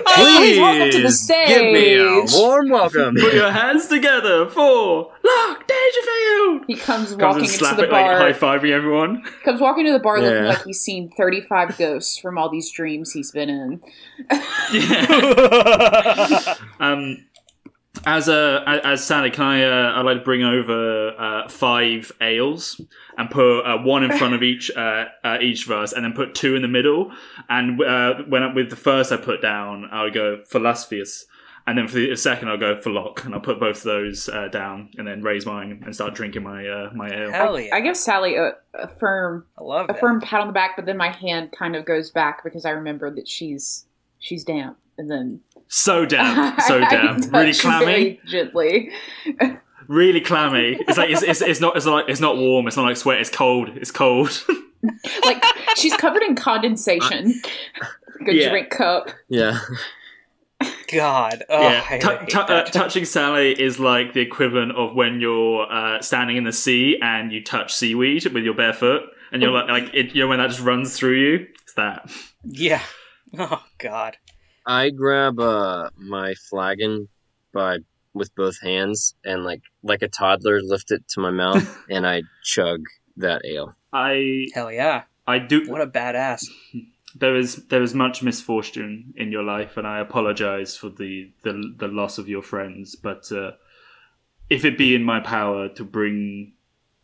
[0.06, 1.48] Please welcome to the stage.
[1.48, 3.16] Give me a warm welcome.
[3.16, 6.66] put your hands together for Locke Dangerfield.
[6.68, 8.18] He comes Comes walking and into the it like bar.
[8.20, 9.24] high fiving everyone.
[9.46, 13.14] comes walking to the bar looking like he's seen thirty-five ghosts from all these dreams
[13.14, 13.82] he's been in.
[14.74, 16.56] Yeah.
[16.82, 17.26] um,
[18.06, 19.64] as a as Sally, can I?
[19.64, 22.80] Uh, I'd like to bring over uh, five ales
[23.18, 26.14] and put uh, one in front of each uh, uh, each of us, and then
[26.14, 27.12] put two in the middle.
[27.50, 31.24] And uh, when I, with the first I put down, I'll go for Losvius,
[31.66, 34.28] and then for the second I'll go for Locke, and I'll put both of those
[34.30, 37.32] uh, down, and then raise mine and start drinking my uh, my ale.
[37.32, 37.76] Hell yeah.
[37.76, 40.00] I give Sally a, a firm I love a that.
[40.00, 42.72] firm pat on the back, but then my hand kind of goes back because I
[42.72, 43.86] remember that she's
[44.20, 48.20] she's damp, and then So damn, so I damn, really clammy.
[48.28, 48.92] gently.
[49.88, 50.78] really clammy.
[50.88, 52.68] It's like it's, it's, it's not it's not it's not warm.
[52.68, 53.20] It's not like sweat.
[53.20, 53.70] It's cold.
[53.76, 54.46] It's cold.
[55.24, 55.42] Like
[55.78, 57.42] she's covered in condensation.
[58.26, 58.50] Good Yeah.
[58.50, 59.12] drink cup.
[59.30, 59.58] Yeah.
[60.92, 61.44] God.
[61.50, 65.20] Oh, yeah, I Tu- hate tu- uh, touching Sally is like the equivalent of when
[65.22, 69.42] you're uh, standing in the sea and you touch seaweed with your bare foot, and
[69.42, 71.48] you're like, like it, you know, when that just runs through you.
[71.64, 72.12] It's that.
[72.44, 72.82] yeah.
[73.38, 74.18] Oh God.
[74.66, 77.10] I grab uh my flagon
[77.54, 77.80] by
[78.14, 82.24] with both hands and like like a toddler lift it to my mouth and I
[82.44, 82.82] chug
[83.18, 83.76] that ale.
[83.92, 85.04] I Hell yeah.
[85.26, 85.70] I do.
[85.70, 86.46] What a badass.
[87.16, 91.76] There is there is much misfortune in your life, and I apologize for the the,
[91.78, 92.96] the loss of your friends.
[92.96, 93.52] But uh,
[94.50, 96.54] if it be in my power to bring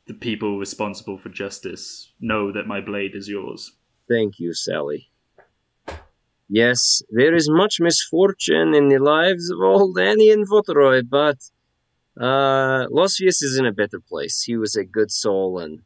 [0.08, 3.74] the people responsible for justice, know that my blade is yours.
[4.08, 5.12] Thank you, Sally.
[6.50, 11.38] Yes, there is much misfortune in the lives of old Annie and Votoroy, but
[12.20, 14.42] uh, Losvius is in a better place.
[14.42, 15.82] He was a good soul, and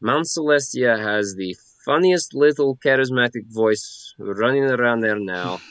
[0.00, 5.60] Mount Celestia has the funniest little charismatic voice running around there now.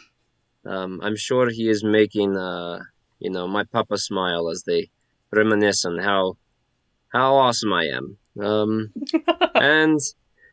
[0.66, 2.80] Um, I'm sure he is making, uh,
[3.18, 4.92] you know, my papa smile as they
[5.32, 6.36] reminisce on how
[7.14, 8.18] how awesome I am.
[8.40, 8.94] Um,
[9.56, 10.00] and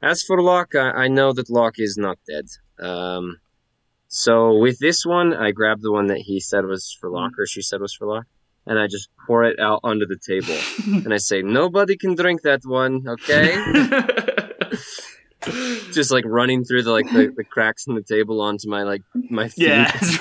[0.01, 2.47] as for Locke, I, I know that Locke is not dead.
[2.79, 3.41] Um,
[4.09, 7.47] so with this one, I grab the one that he said was for Locke, or
[7.47, 8.27] she said was for Locke,
[8.67, 10.57] and I just pour it out onto the table.
[11.05, 13.57] and I say, nobody can drink that one, okay?
[15.93, 19.03] just like running through the like the, the cracks in the table onto my like
[19.15, 19.69] my feet.
[19.69, 20.19] yeah, That's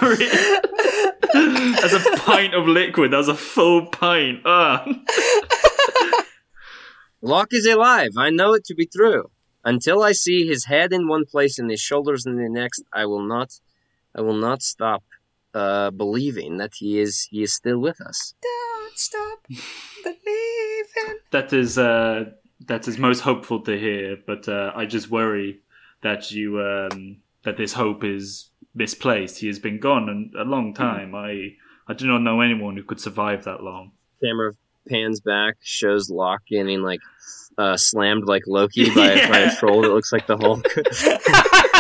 [1.94, 3.12] a pint of liquid.
[3.12, 4.42] That's a full pint.
[4.46, 4.86] Ah.
[7.22, 8.12] Locke is alive.
[8.18, 9.32] I know it to be true.
[9.64, 13.08] Until I see his head in one place and his shoulders in the next, I
[13.08, 13.60] will not,
[14.16, 15.04] I will not stop
[15.54, 18.34] uh, believing that he is he is still with us.
[18.42, 19.40] Don't stop
[20.04, 21.20] believing.
[21.32, 22.26] That is uh,
[22.68, 25.60] that is most hopeful to hear, but uh, I just worry
[26.02, 29.40] that you um, that this hope is misplaced.
[29.40, 31.14] He has been gone an- a long time.
[31.16, 31.56] I
[31.88, 33.92] I do not know anyone who could survive that long.
[34.24, 34.54] Camera
[34.88, 37.02] pans back, shows Locke getting like
[37.58, 40.66] uh, slammed like Loki by, by a troll that looks like the Hulk.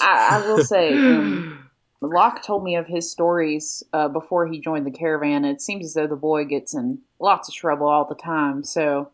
[0.00, 1.70] I, I will say, um,
[2.00, 5.44] Locke told me of his stories uh, before he joined the caravan.
[5.44, 8.64] It seems as though the boy gets in lots of trouble all the time.
[8.64, 9.10] So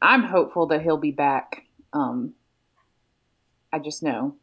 [0.00, 1.64] I'm hopeful that he'll be back.
[1.92, 2.34] Um,
[3.72, 4.36] I just know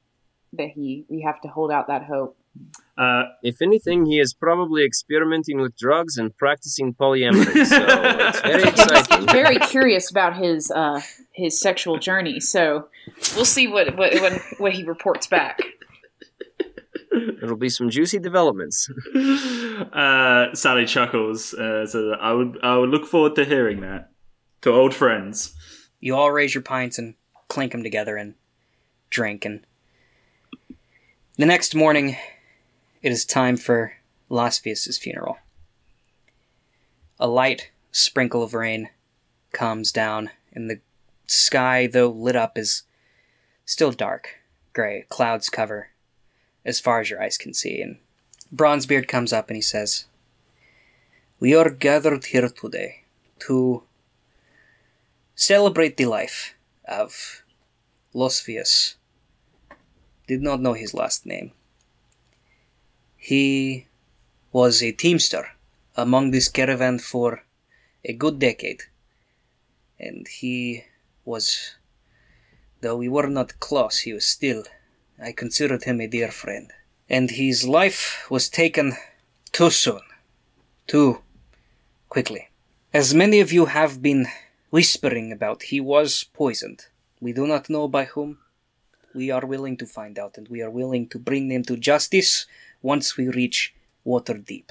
[0.54, 2.38] that he we have to hold out that hope.
[2.96, 7.66] Uh, if anything, he is probably experimenting with drugs and practicing polyamory.
[7.66, 9.28] So it's very exciting.
[9.28, 11.02] very curious about his uh,
[11.32, 12.40] his sexual journey.
[12.40, 12.88] So
[13.36, 15.60] we'll see what what what, what he reports back.
[17.12, 18.90] It'll be some juicy developments.
[19.16, 21.54] uh, Sally chuckles.
[21.54, 24.12] Uh, so I would I would look forward to hearing that.
[24.62, 25.54] To old friends.
[26.00, 27.16] You all raise your pints and
[27.48, 28.36] clink them together and
[29.10, 29.46] drink.
[29.46, 29.66] And
[31.38, 32.16] the next morning,
[33.04, 33.94] it is time for
[34.32, 35.38] Losvius' funeral.
[37.20, 38.90] A light sprinkle of rain
[39.52, 40.80] comes down, and the
[41.28, 42.84] sky, though lit up, is
[43.66, 44.38] still dark,
[44.72, 45.06] gray.
[45.10, 45.90] Clouds cover
[46.64, 47.82] as far as your eyes can see.
[47.82, 47.98] And
[48.56, 50.06] Bronzebeard comes up and he says,
[51.42, 53.04] We are gathered here today
[53.40, 53.84] to
[55.36, 57.44] celebrate the life of
[58.16, 58.96] Losvius.
[60.26, 61.52] Did not know his last name.
[63.24, 63.88] He
[64.52, 65.48] was a teamster
[65.96, 67.46] among this caravan for
[68.04, 68.82] a good decade.
[69.98, 70.84] And he
[71.24, 71.76] was,
[72.82, 74.66] though we were not close, he was still,
[75.18, 76.74] I considered him a dear friend.
[77.10, 78.98] And his life was taken
[79.54, 80.02] too soon,
[80.86, 81.22] too
[82.10, 82.50] quickly.
[82.94, 84.28] As many of you have been
[84.70, 86.88] whispering about, he was poisoned.
[87.22, 88.40] We do not know by whom.
[89.16, 92.48] We are willing to find out, and we are willing to bring them to justice
[92.84, 93.74] once we reach
[94.06, 94.70] Waterdeep.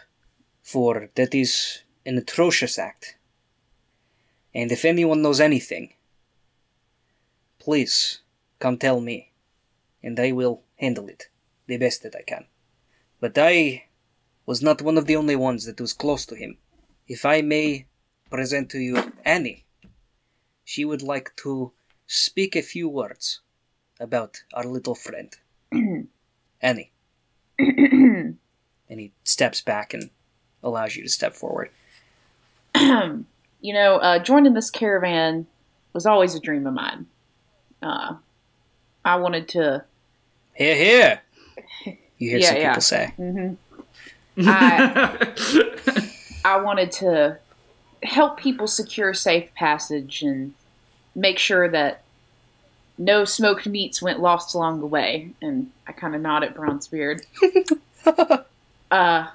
[0.63, 3.17] For that is an atrocious act.
[4.55, 5.95] And if anyone knows anything,
[7.59, 8.21] please
[8.61, 9.33] come tell me,
[10.03, 11.25] and I will handle it
[11.67, 12.47] the best that I can.
[13.19, 13.87] But I
[14.47, 16.59] was not one of the only ones that was close to him.
[17.09, 17.87] If I may
[18.31, 19.65] present to you Annie,
[20.65, 21.73] she would like to
[22.07, 23.41] speak a few words
[23.99, 25.35] about our little friend.
[26.61, 26.92] Annie.
[27.59, 28.37] and
[28.89, 30.11] he steps back and
[30.63, 31.71] allows you to step forward.
[32.75, 33.25] you
[33.63, 35.47] know, uh, joining this caravan
[35.93, 37.07] was always a dream of mine.
[37.83, 38.15] Uh,
[39.05, 39.85] I wanted to.
[40.55, 41.21] Here, here!
[42.19, 42.69] You hear Yeah, some yeah.
[42.71, 43.15] people say.
[43.19, 43.57] mhm.
[44.39, 45.99] I
[46.45, 47.39] I wanted to
[48.03, 50.55] help people secure safe passage and
[51.15, 52.02] make sure that
[52.99, 55.31] no smoked meats went lost along the way.
[55.41, 57.25] And I kind of nod at Bronzebeard.
[58.91, 59.29] uh,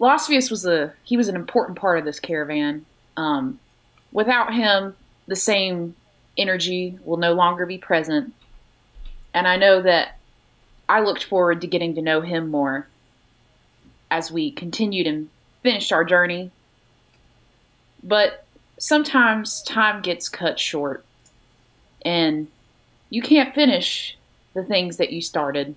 [0.00, 2.86] Losvius was a he was an important part of this caravan.
[3.16, 3.60] Um,
[4.12, 5.94] without him, the same
[6.38, 8.32] energy will no longer be present.
[9.34, 10.18] And I know that
[10.88, 12.88] I looked forward to getting to know him more
[14.10, 15.28] as we continued and
[15.62, 16.50] finished our journey.
[18.02, 18.44] But
[18.78, 21.04] sometimes time gets cut short,
[22.02, 22.48] and
[23.10, 24.16] you can't finish
[24.54, 25.76] the things that you started.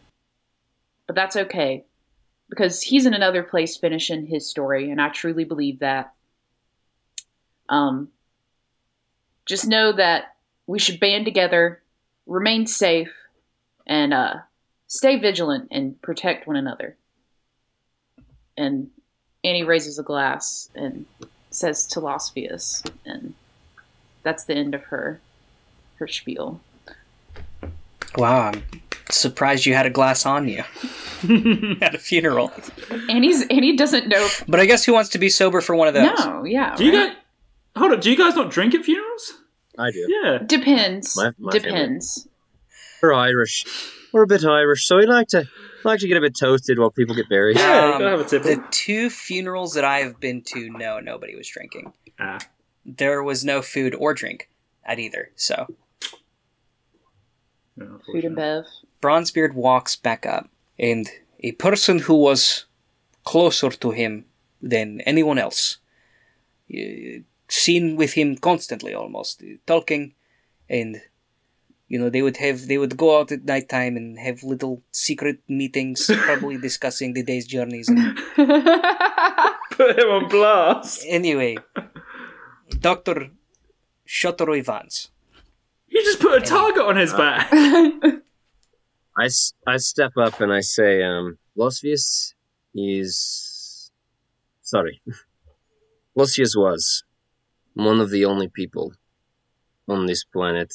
[1.05, 1.83] But that's okay,
[2.49, 6.13] because he's in another place finishing his story, and I truly believe that.
[7.67, 8.09] Um,
[9.45, 11.81] just know that we should band together,
[12.25, 13.13] remain safe,
[13.85, 14.35] and uh,
[14.87, 16.95] stay vigilant and protect one another.
[18.55, 18.91] And
[19.43, 21.05] Annie raises a glass and
[21.49, 23.33] says to Losvius, and
[24.21, 25.19] that's the end of her
[25.95, 26.61] her spiel.
[28.17, 28.63] Wow, I'm
[29.09, 30.59] surprised you had a glass on you
[31.81, 32.51] at a funeral.
[33.09, 34.27] Annie's Annie doesn't know.
[34.47, 36.17] But I guess who wants to be sober for one of those?
[36.19, 37.07] No, yeah, Do you right?
[37.09, 37.17] guys
[37.75, 38.01] hold up?
[38.01, 39.33] Do you guys not drink at funerals?
[39.79, 40.05] I do.
[40.07, 40.39] Yeah.
[40.45, 41.15] depends.
[41.17, 41.59] My- my family.
[41.69, 42.27] depends.
[43.01, 43.65] We're Irish.
[44.13, 45.45] We're a bit Irish, so we like to
[45.83, 47.57] like to get a bit toasted while people get buried.
[47.57, 48.49] Yeah, Um, gotta have a tipple.
[48.51, 51.91] The two funerals that I have been to, no, nobody was drinking.
[52.19, 52.37] Ah.
[52.85, 54.49] There was no food or drink
[54.85, 55.31] at either.
[55.35, 55.65] So
[57.77, 58.65] Yeah, Food and bev.
[59.01, 61.09] Bronzebeard walks back up, and
[61.39, 62.65] a person who was
[63.25, 64.25] closer to him
[64.61, 65.77] than anyone else,
[67.49, 70.13] seen with him constantly almost, uh, talking,
[70.69, 71.01] and
[71.87, 74.81] you know they would have they would go out at night time and have little
[74.91, 77.89] secret meetings, probably discussing the day's journeys.
[77.89, 78.17] And
[79.71, 81.03] Put him on blast.
[81.07, 81.57] anyway,
[82.79, 83.31] Doctor
[84.07, 85.09] Shotoroy Vance.
[85.93, 87.49] You just put a target on his back.
[87.53, 92.33] I, s- I step up and I say, um, Losvius
[92.73, 93.91] is.
[94.63, 95.01] Sorry.
[96.17, 97.03] Losvius was
[97.75, 98.93] one of the only people
[99.87, 100.73] on this planet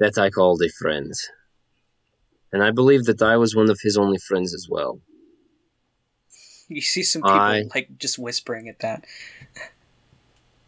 [0.00, 1.12] that I called a friend.
[2.52, 5.00] And I believe that I was one of his only friends as well.
[6.68, 9.04] You see some people I- like just whispering at that.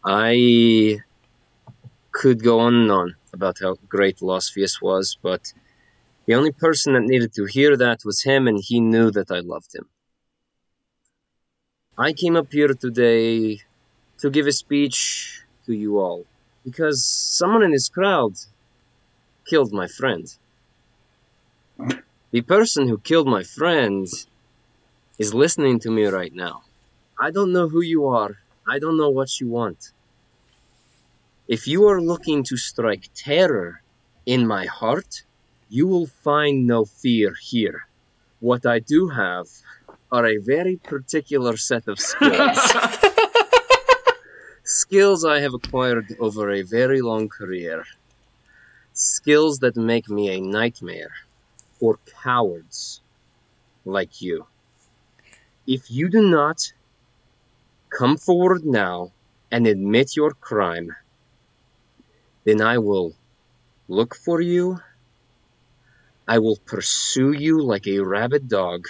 [0.05, 0.97] I
[2.11, 5.53] could go on and on about how great Losvius was, but
[6.25, 9.39] the only person that needed to hear that was him, and he knew that I
[9.39, 9.87] loved him.
[11.97, 13.61] I came up here today
[14.19, 16.25] to give a speech to you all
[16.63, 18.33] because someone in this crowd
[19.45, 20.25] killed my friend.
[22.31, 24.07] The person who killed my friend
[25.19, 26.63] is listening to me right now.
[27.19, 28.37] I don't know who you are.
[28.67, 29.91] I don't know what you want.
[31.51, 33.81] If you are looking to strike terror
[34.25, 35.23] in my heart,
[35.67, 37.87] you will find no fear here.
[38.39, 39.47] What I do have
[40.13, 42.57] are a very particular set of skills.
[44.63, 47.83] skills I have acquired over a very long career.
[48.93, 51.11] Skills that make me a nightmare
[51.81, 53.01] for cowards
[53.83, 54.47] like you.
[55.67, 56.71] If you do not
[57.89, 59.11] come forward now
[59.51, 60.95] and admit your crime,
[62.43, 63.13] then I will
[63.87, 64.79] look for you.
[66.27, 68.87] I will pursue you like a rabid dog.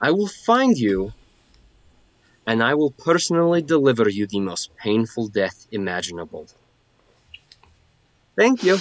[0.00, 1.12] I will find you,
[2.46, 6.46] and I will personally deliver you the most painful death imaginable.
[8.36, 8.78] Thank you.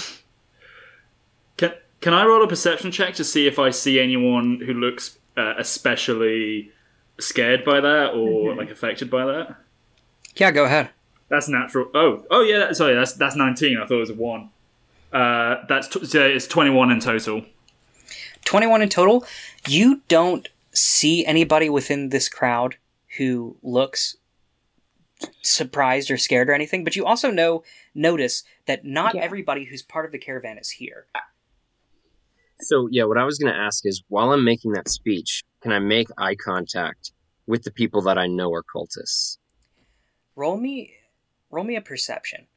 [1.57, 5.17] Can can I roll a perception check to see if I see anyone who looks
[5.35, 6.71] uh, especially
[7.19, 9.57] scared by that or like affected by that?
[10.37, 10.91] Yeah, go ahead.
[11.29, 11.89] That's natural.
[11.93, 12.59] Oh, oh yeah.
[12.59, 13.77] That, sorry, that's that's nineteen.
[13.77, 14.49] I thought it was a one.
[15.13, 17.45] Uh, that's t- so it's twenty one in total.
[18.45, 19.25] 21 in total.
[19.67, 22.77] You don't see anybody within this crowd
[23.17, 24.15] who looks
[25.43, 27.63] surprised or scared or anything, but you also know
[27.93, 29.21] notice that not Yeah.
[29.21, 31.05] everybody who's part of the caravan is here.
[32.61, 35.71] So, yeah, what I was going to ask is while I'm making that speech, can
[35.71, 37.11] I make eye contact
[37.45, 39.37] with the people that I know are cultists?
[40.35, 40.93] Roll me
[41.49, 42.47] roll me a perception.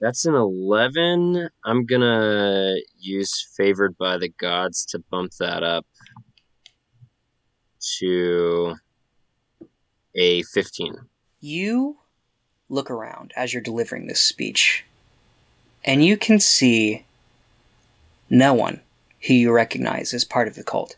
[0.00, 1.48] That's an 11.
[1.64, 5.86] I'm going to use Favored by the Gods to bump that up
[7.98, 8.74] to
[10.14, 10.96] a 15.
[11.40, 11.98] You
[12.68, 14.84] look around as you're delivering this speech,
[15.84, 17.04] and you can see
[18.28, 18.80] no one
[19.26, 20.96] who you recognize as part of the cult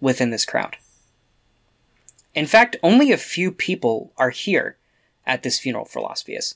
[0.00, 0.76] within this crowd.
[2.34, 4.76] In fact, only a few people are here
[5.26, 6.54] at this funeral for Losvius.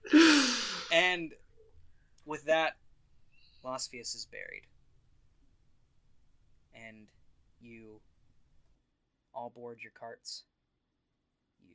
[0.93, 1.33] And
[2.31, 2.77] with that,
[3.65, 4.63] Losvius is buried.
[6.73, 7.09] And
[7.61, 8.01] you
[9.35, 10.45] all board your carts.
[11.61, 11.75] You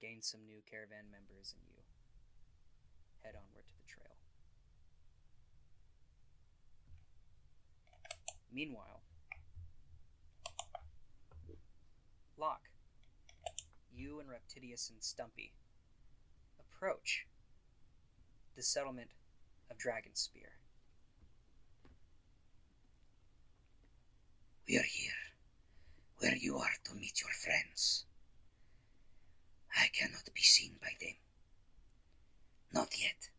[0.00, 1.82] gain some new caravan members and you
[3.22, 4.16] head onward to the trail.
[8.50, 9.02] Meanwhile,
[12.38, 12.70] Locke,
[13.94, 15.52] you and Reptidius and Stumpy
[16.58, 17.26] approach
[18.56, 19.10] the settlement
[19.70, 20.50] of Dragonspear.
[24.68, 25.12] We are here,
[26.18, 28.04] where you are to meet your friends.
[29.76, 31.14] I cannot be seen by them.
[32.72, 33.30] Not yet.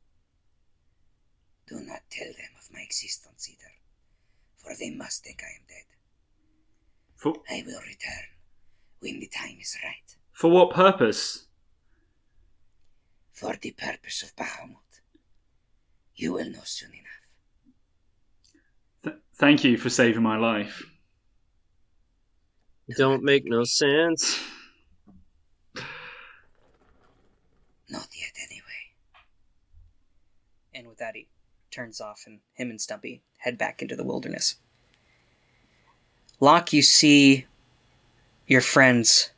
[1.67, 3.73] Do not tell them of my existence either,
[4.55, 5.83] for they must think I am dead.
[7.15, 8.27] For, I will return
[8.99, 11.47] when the time is right, for what purpose?
[13.37, 14.86] for the purpose of Bahamut.
[16.17, 17.03] You will know soon enough.
[19.03, 20.83] Th- thank you for saving my life.
[22.97, 24.39] Don't make no sense.
[27.89, 28.63] Not yet, anyway.
[30.73, 31.27] And with that, he
[31.69, 34.55] turns off, and him and Stumpy head back into the wilderness.
[36.39, 37.45] Locke, you see
[38.47, 39.31] your friends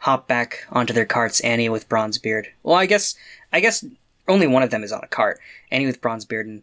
[0.00, 1.40] hop back onto their carts.
[1.40, 2.48] Annie with Bronzebeard.
[2.62, 3.14] Well, I guess,
[3.52, 3.84] I guess
[4.28, 5.40] only one of them is on a cart.
[5.70, 6.62] Annie with Bronzebeard and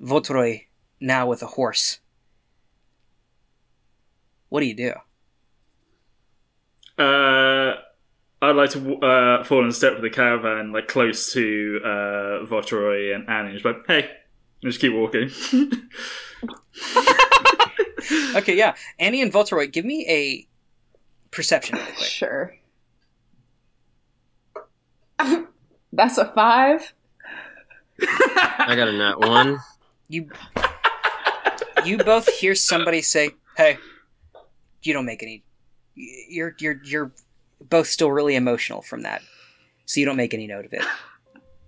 [0.00, 0.66] Votroy
[1.00, 2.00] now with a horse.
[4.48, 4.92] What do you do?
[7.02, 7.74] Uh,
[8.42, 13.14] I'd like to uh, fall in step with the caravan, like close to uh, Votoroy
[13.14, 13.52] and Annie.
[13.54, 14.10] Just like, hey,
[14.62, 15.30] just keep walking.
[18.34, 18.74] Okay, yeah.
[18.98, 20.46] Annie and Votroy, give me a
[21.30, 22.08] perception really quick.
[22.08, 22.54] Sure.
[25.92, 26.92] That's a five.
[28.00, 29.58] I got a nat one.
[30.08, 30.30] you
[31.84, 33.78] you both hear somebody say, "Hey,
[34.82, 35.42] you don't make any.
[35.94, 37.12] You're you're you're
[37.68, 39.22] both still really emotional from that,
[39.84, 40.82] so you don't make any note of it."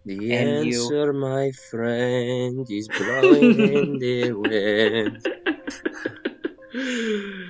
[0.06, 5.26] The And you- answer, my friend, is blowing in the wind.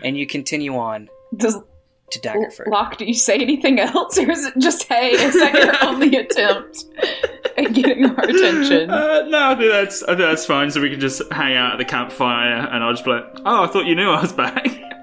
[0.04, 1.56] And you continue on Does
[2.14, 2.66] to Daggerford.
[2.68, 5.10] Locke, do you say anything else, or is it just hey?
[5.10, 6.86] Is that your only attempt
[7.56, 8.90] at getting our attention?
[8.90, 10.70] Uh, no, I think that's I think that's fine.
[10.70, 13.64] So we can just hang out at the campfire, and I'll just be like, "Oh,
[13.64, 14.66] I thought you knew I was back."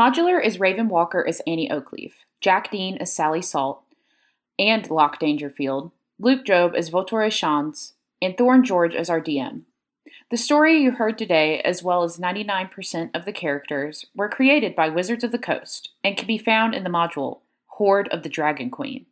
[0.00, 3.82] Modular is Raven Walker as Annie Oakleaf, Jack Dean as Sally Salt
[4.58, 7.92] and Locke Dangerfield, Luke Job as Votore Shans,
[8.22, 9.64] and Thorne George as our DM.
[10.30, 14.88] The story you heard today, as well as 99% of the characters, were created by
[14.88, 18.70] Wizards of the Coast and can be found in the module Horde of the Dragon
[18.70, 19.04] Queen.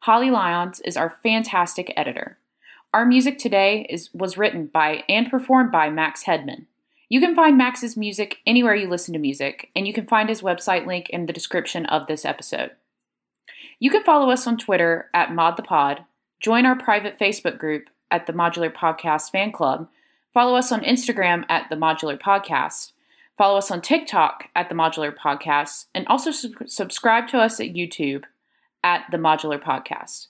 [0.00, 2.36] Holly Lyons is our fantastic editor.
[2.92, 6.66] Our music today is, was written by and performed by Max Hedman.
[7.10, 10.42] You can find Max's music anywhere you listen to music, and you can find his
[10.42, 12.72] website link in the description of this episode.
[13.78, 16.04] You can follow us on Twitter at ModThePod,
[16.40, 19.88] join our private Facebook group at the Modular Podcast Fan Club,
[20.34, 22.92] follow us on Instagram at the Modular Podcast,
[23.38, 27.74] follow us on TikTok at the Modular Podcast, and also sub- subscribe to us at
[27.74, 28.24] YouTube
[28.84, 30.26] at the Modular Podcast.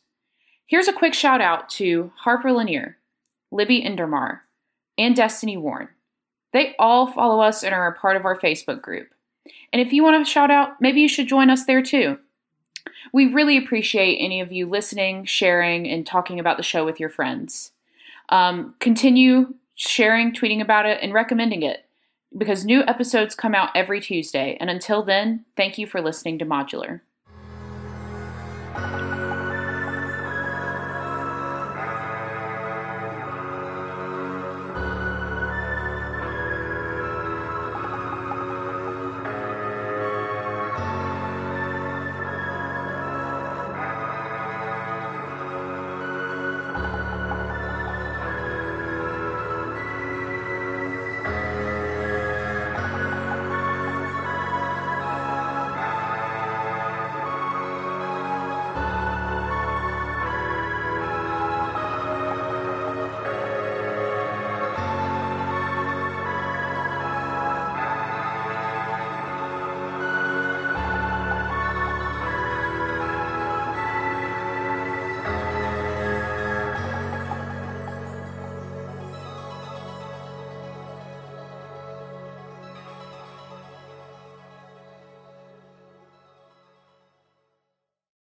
[0.66, 2.98] Here's a quick shout out to Harper Lanier,
[3.50, 4.40] Libby Endermar,
[4.96, 5.88] and Destiny Warren.
[6.53, 9.09] They all follow us and are a part of our Facebook group.
[9.72, 12.18] And if you want to shout out, maybe you should join us there too.
[13.12, 17.11] We really appreciate any of you listening, sharing, and talking about the show with your
[17.11, 17.72] friends.
[18.30, 21.86] Um, continue sharing, tweeting about it, and recommending it
[22.36, 24.57] because new episodes come out every Tuesday.
[24.61, 27.01] And until then, thank you for listening to Modular.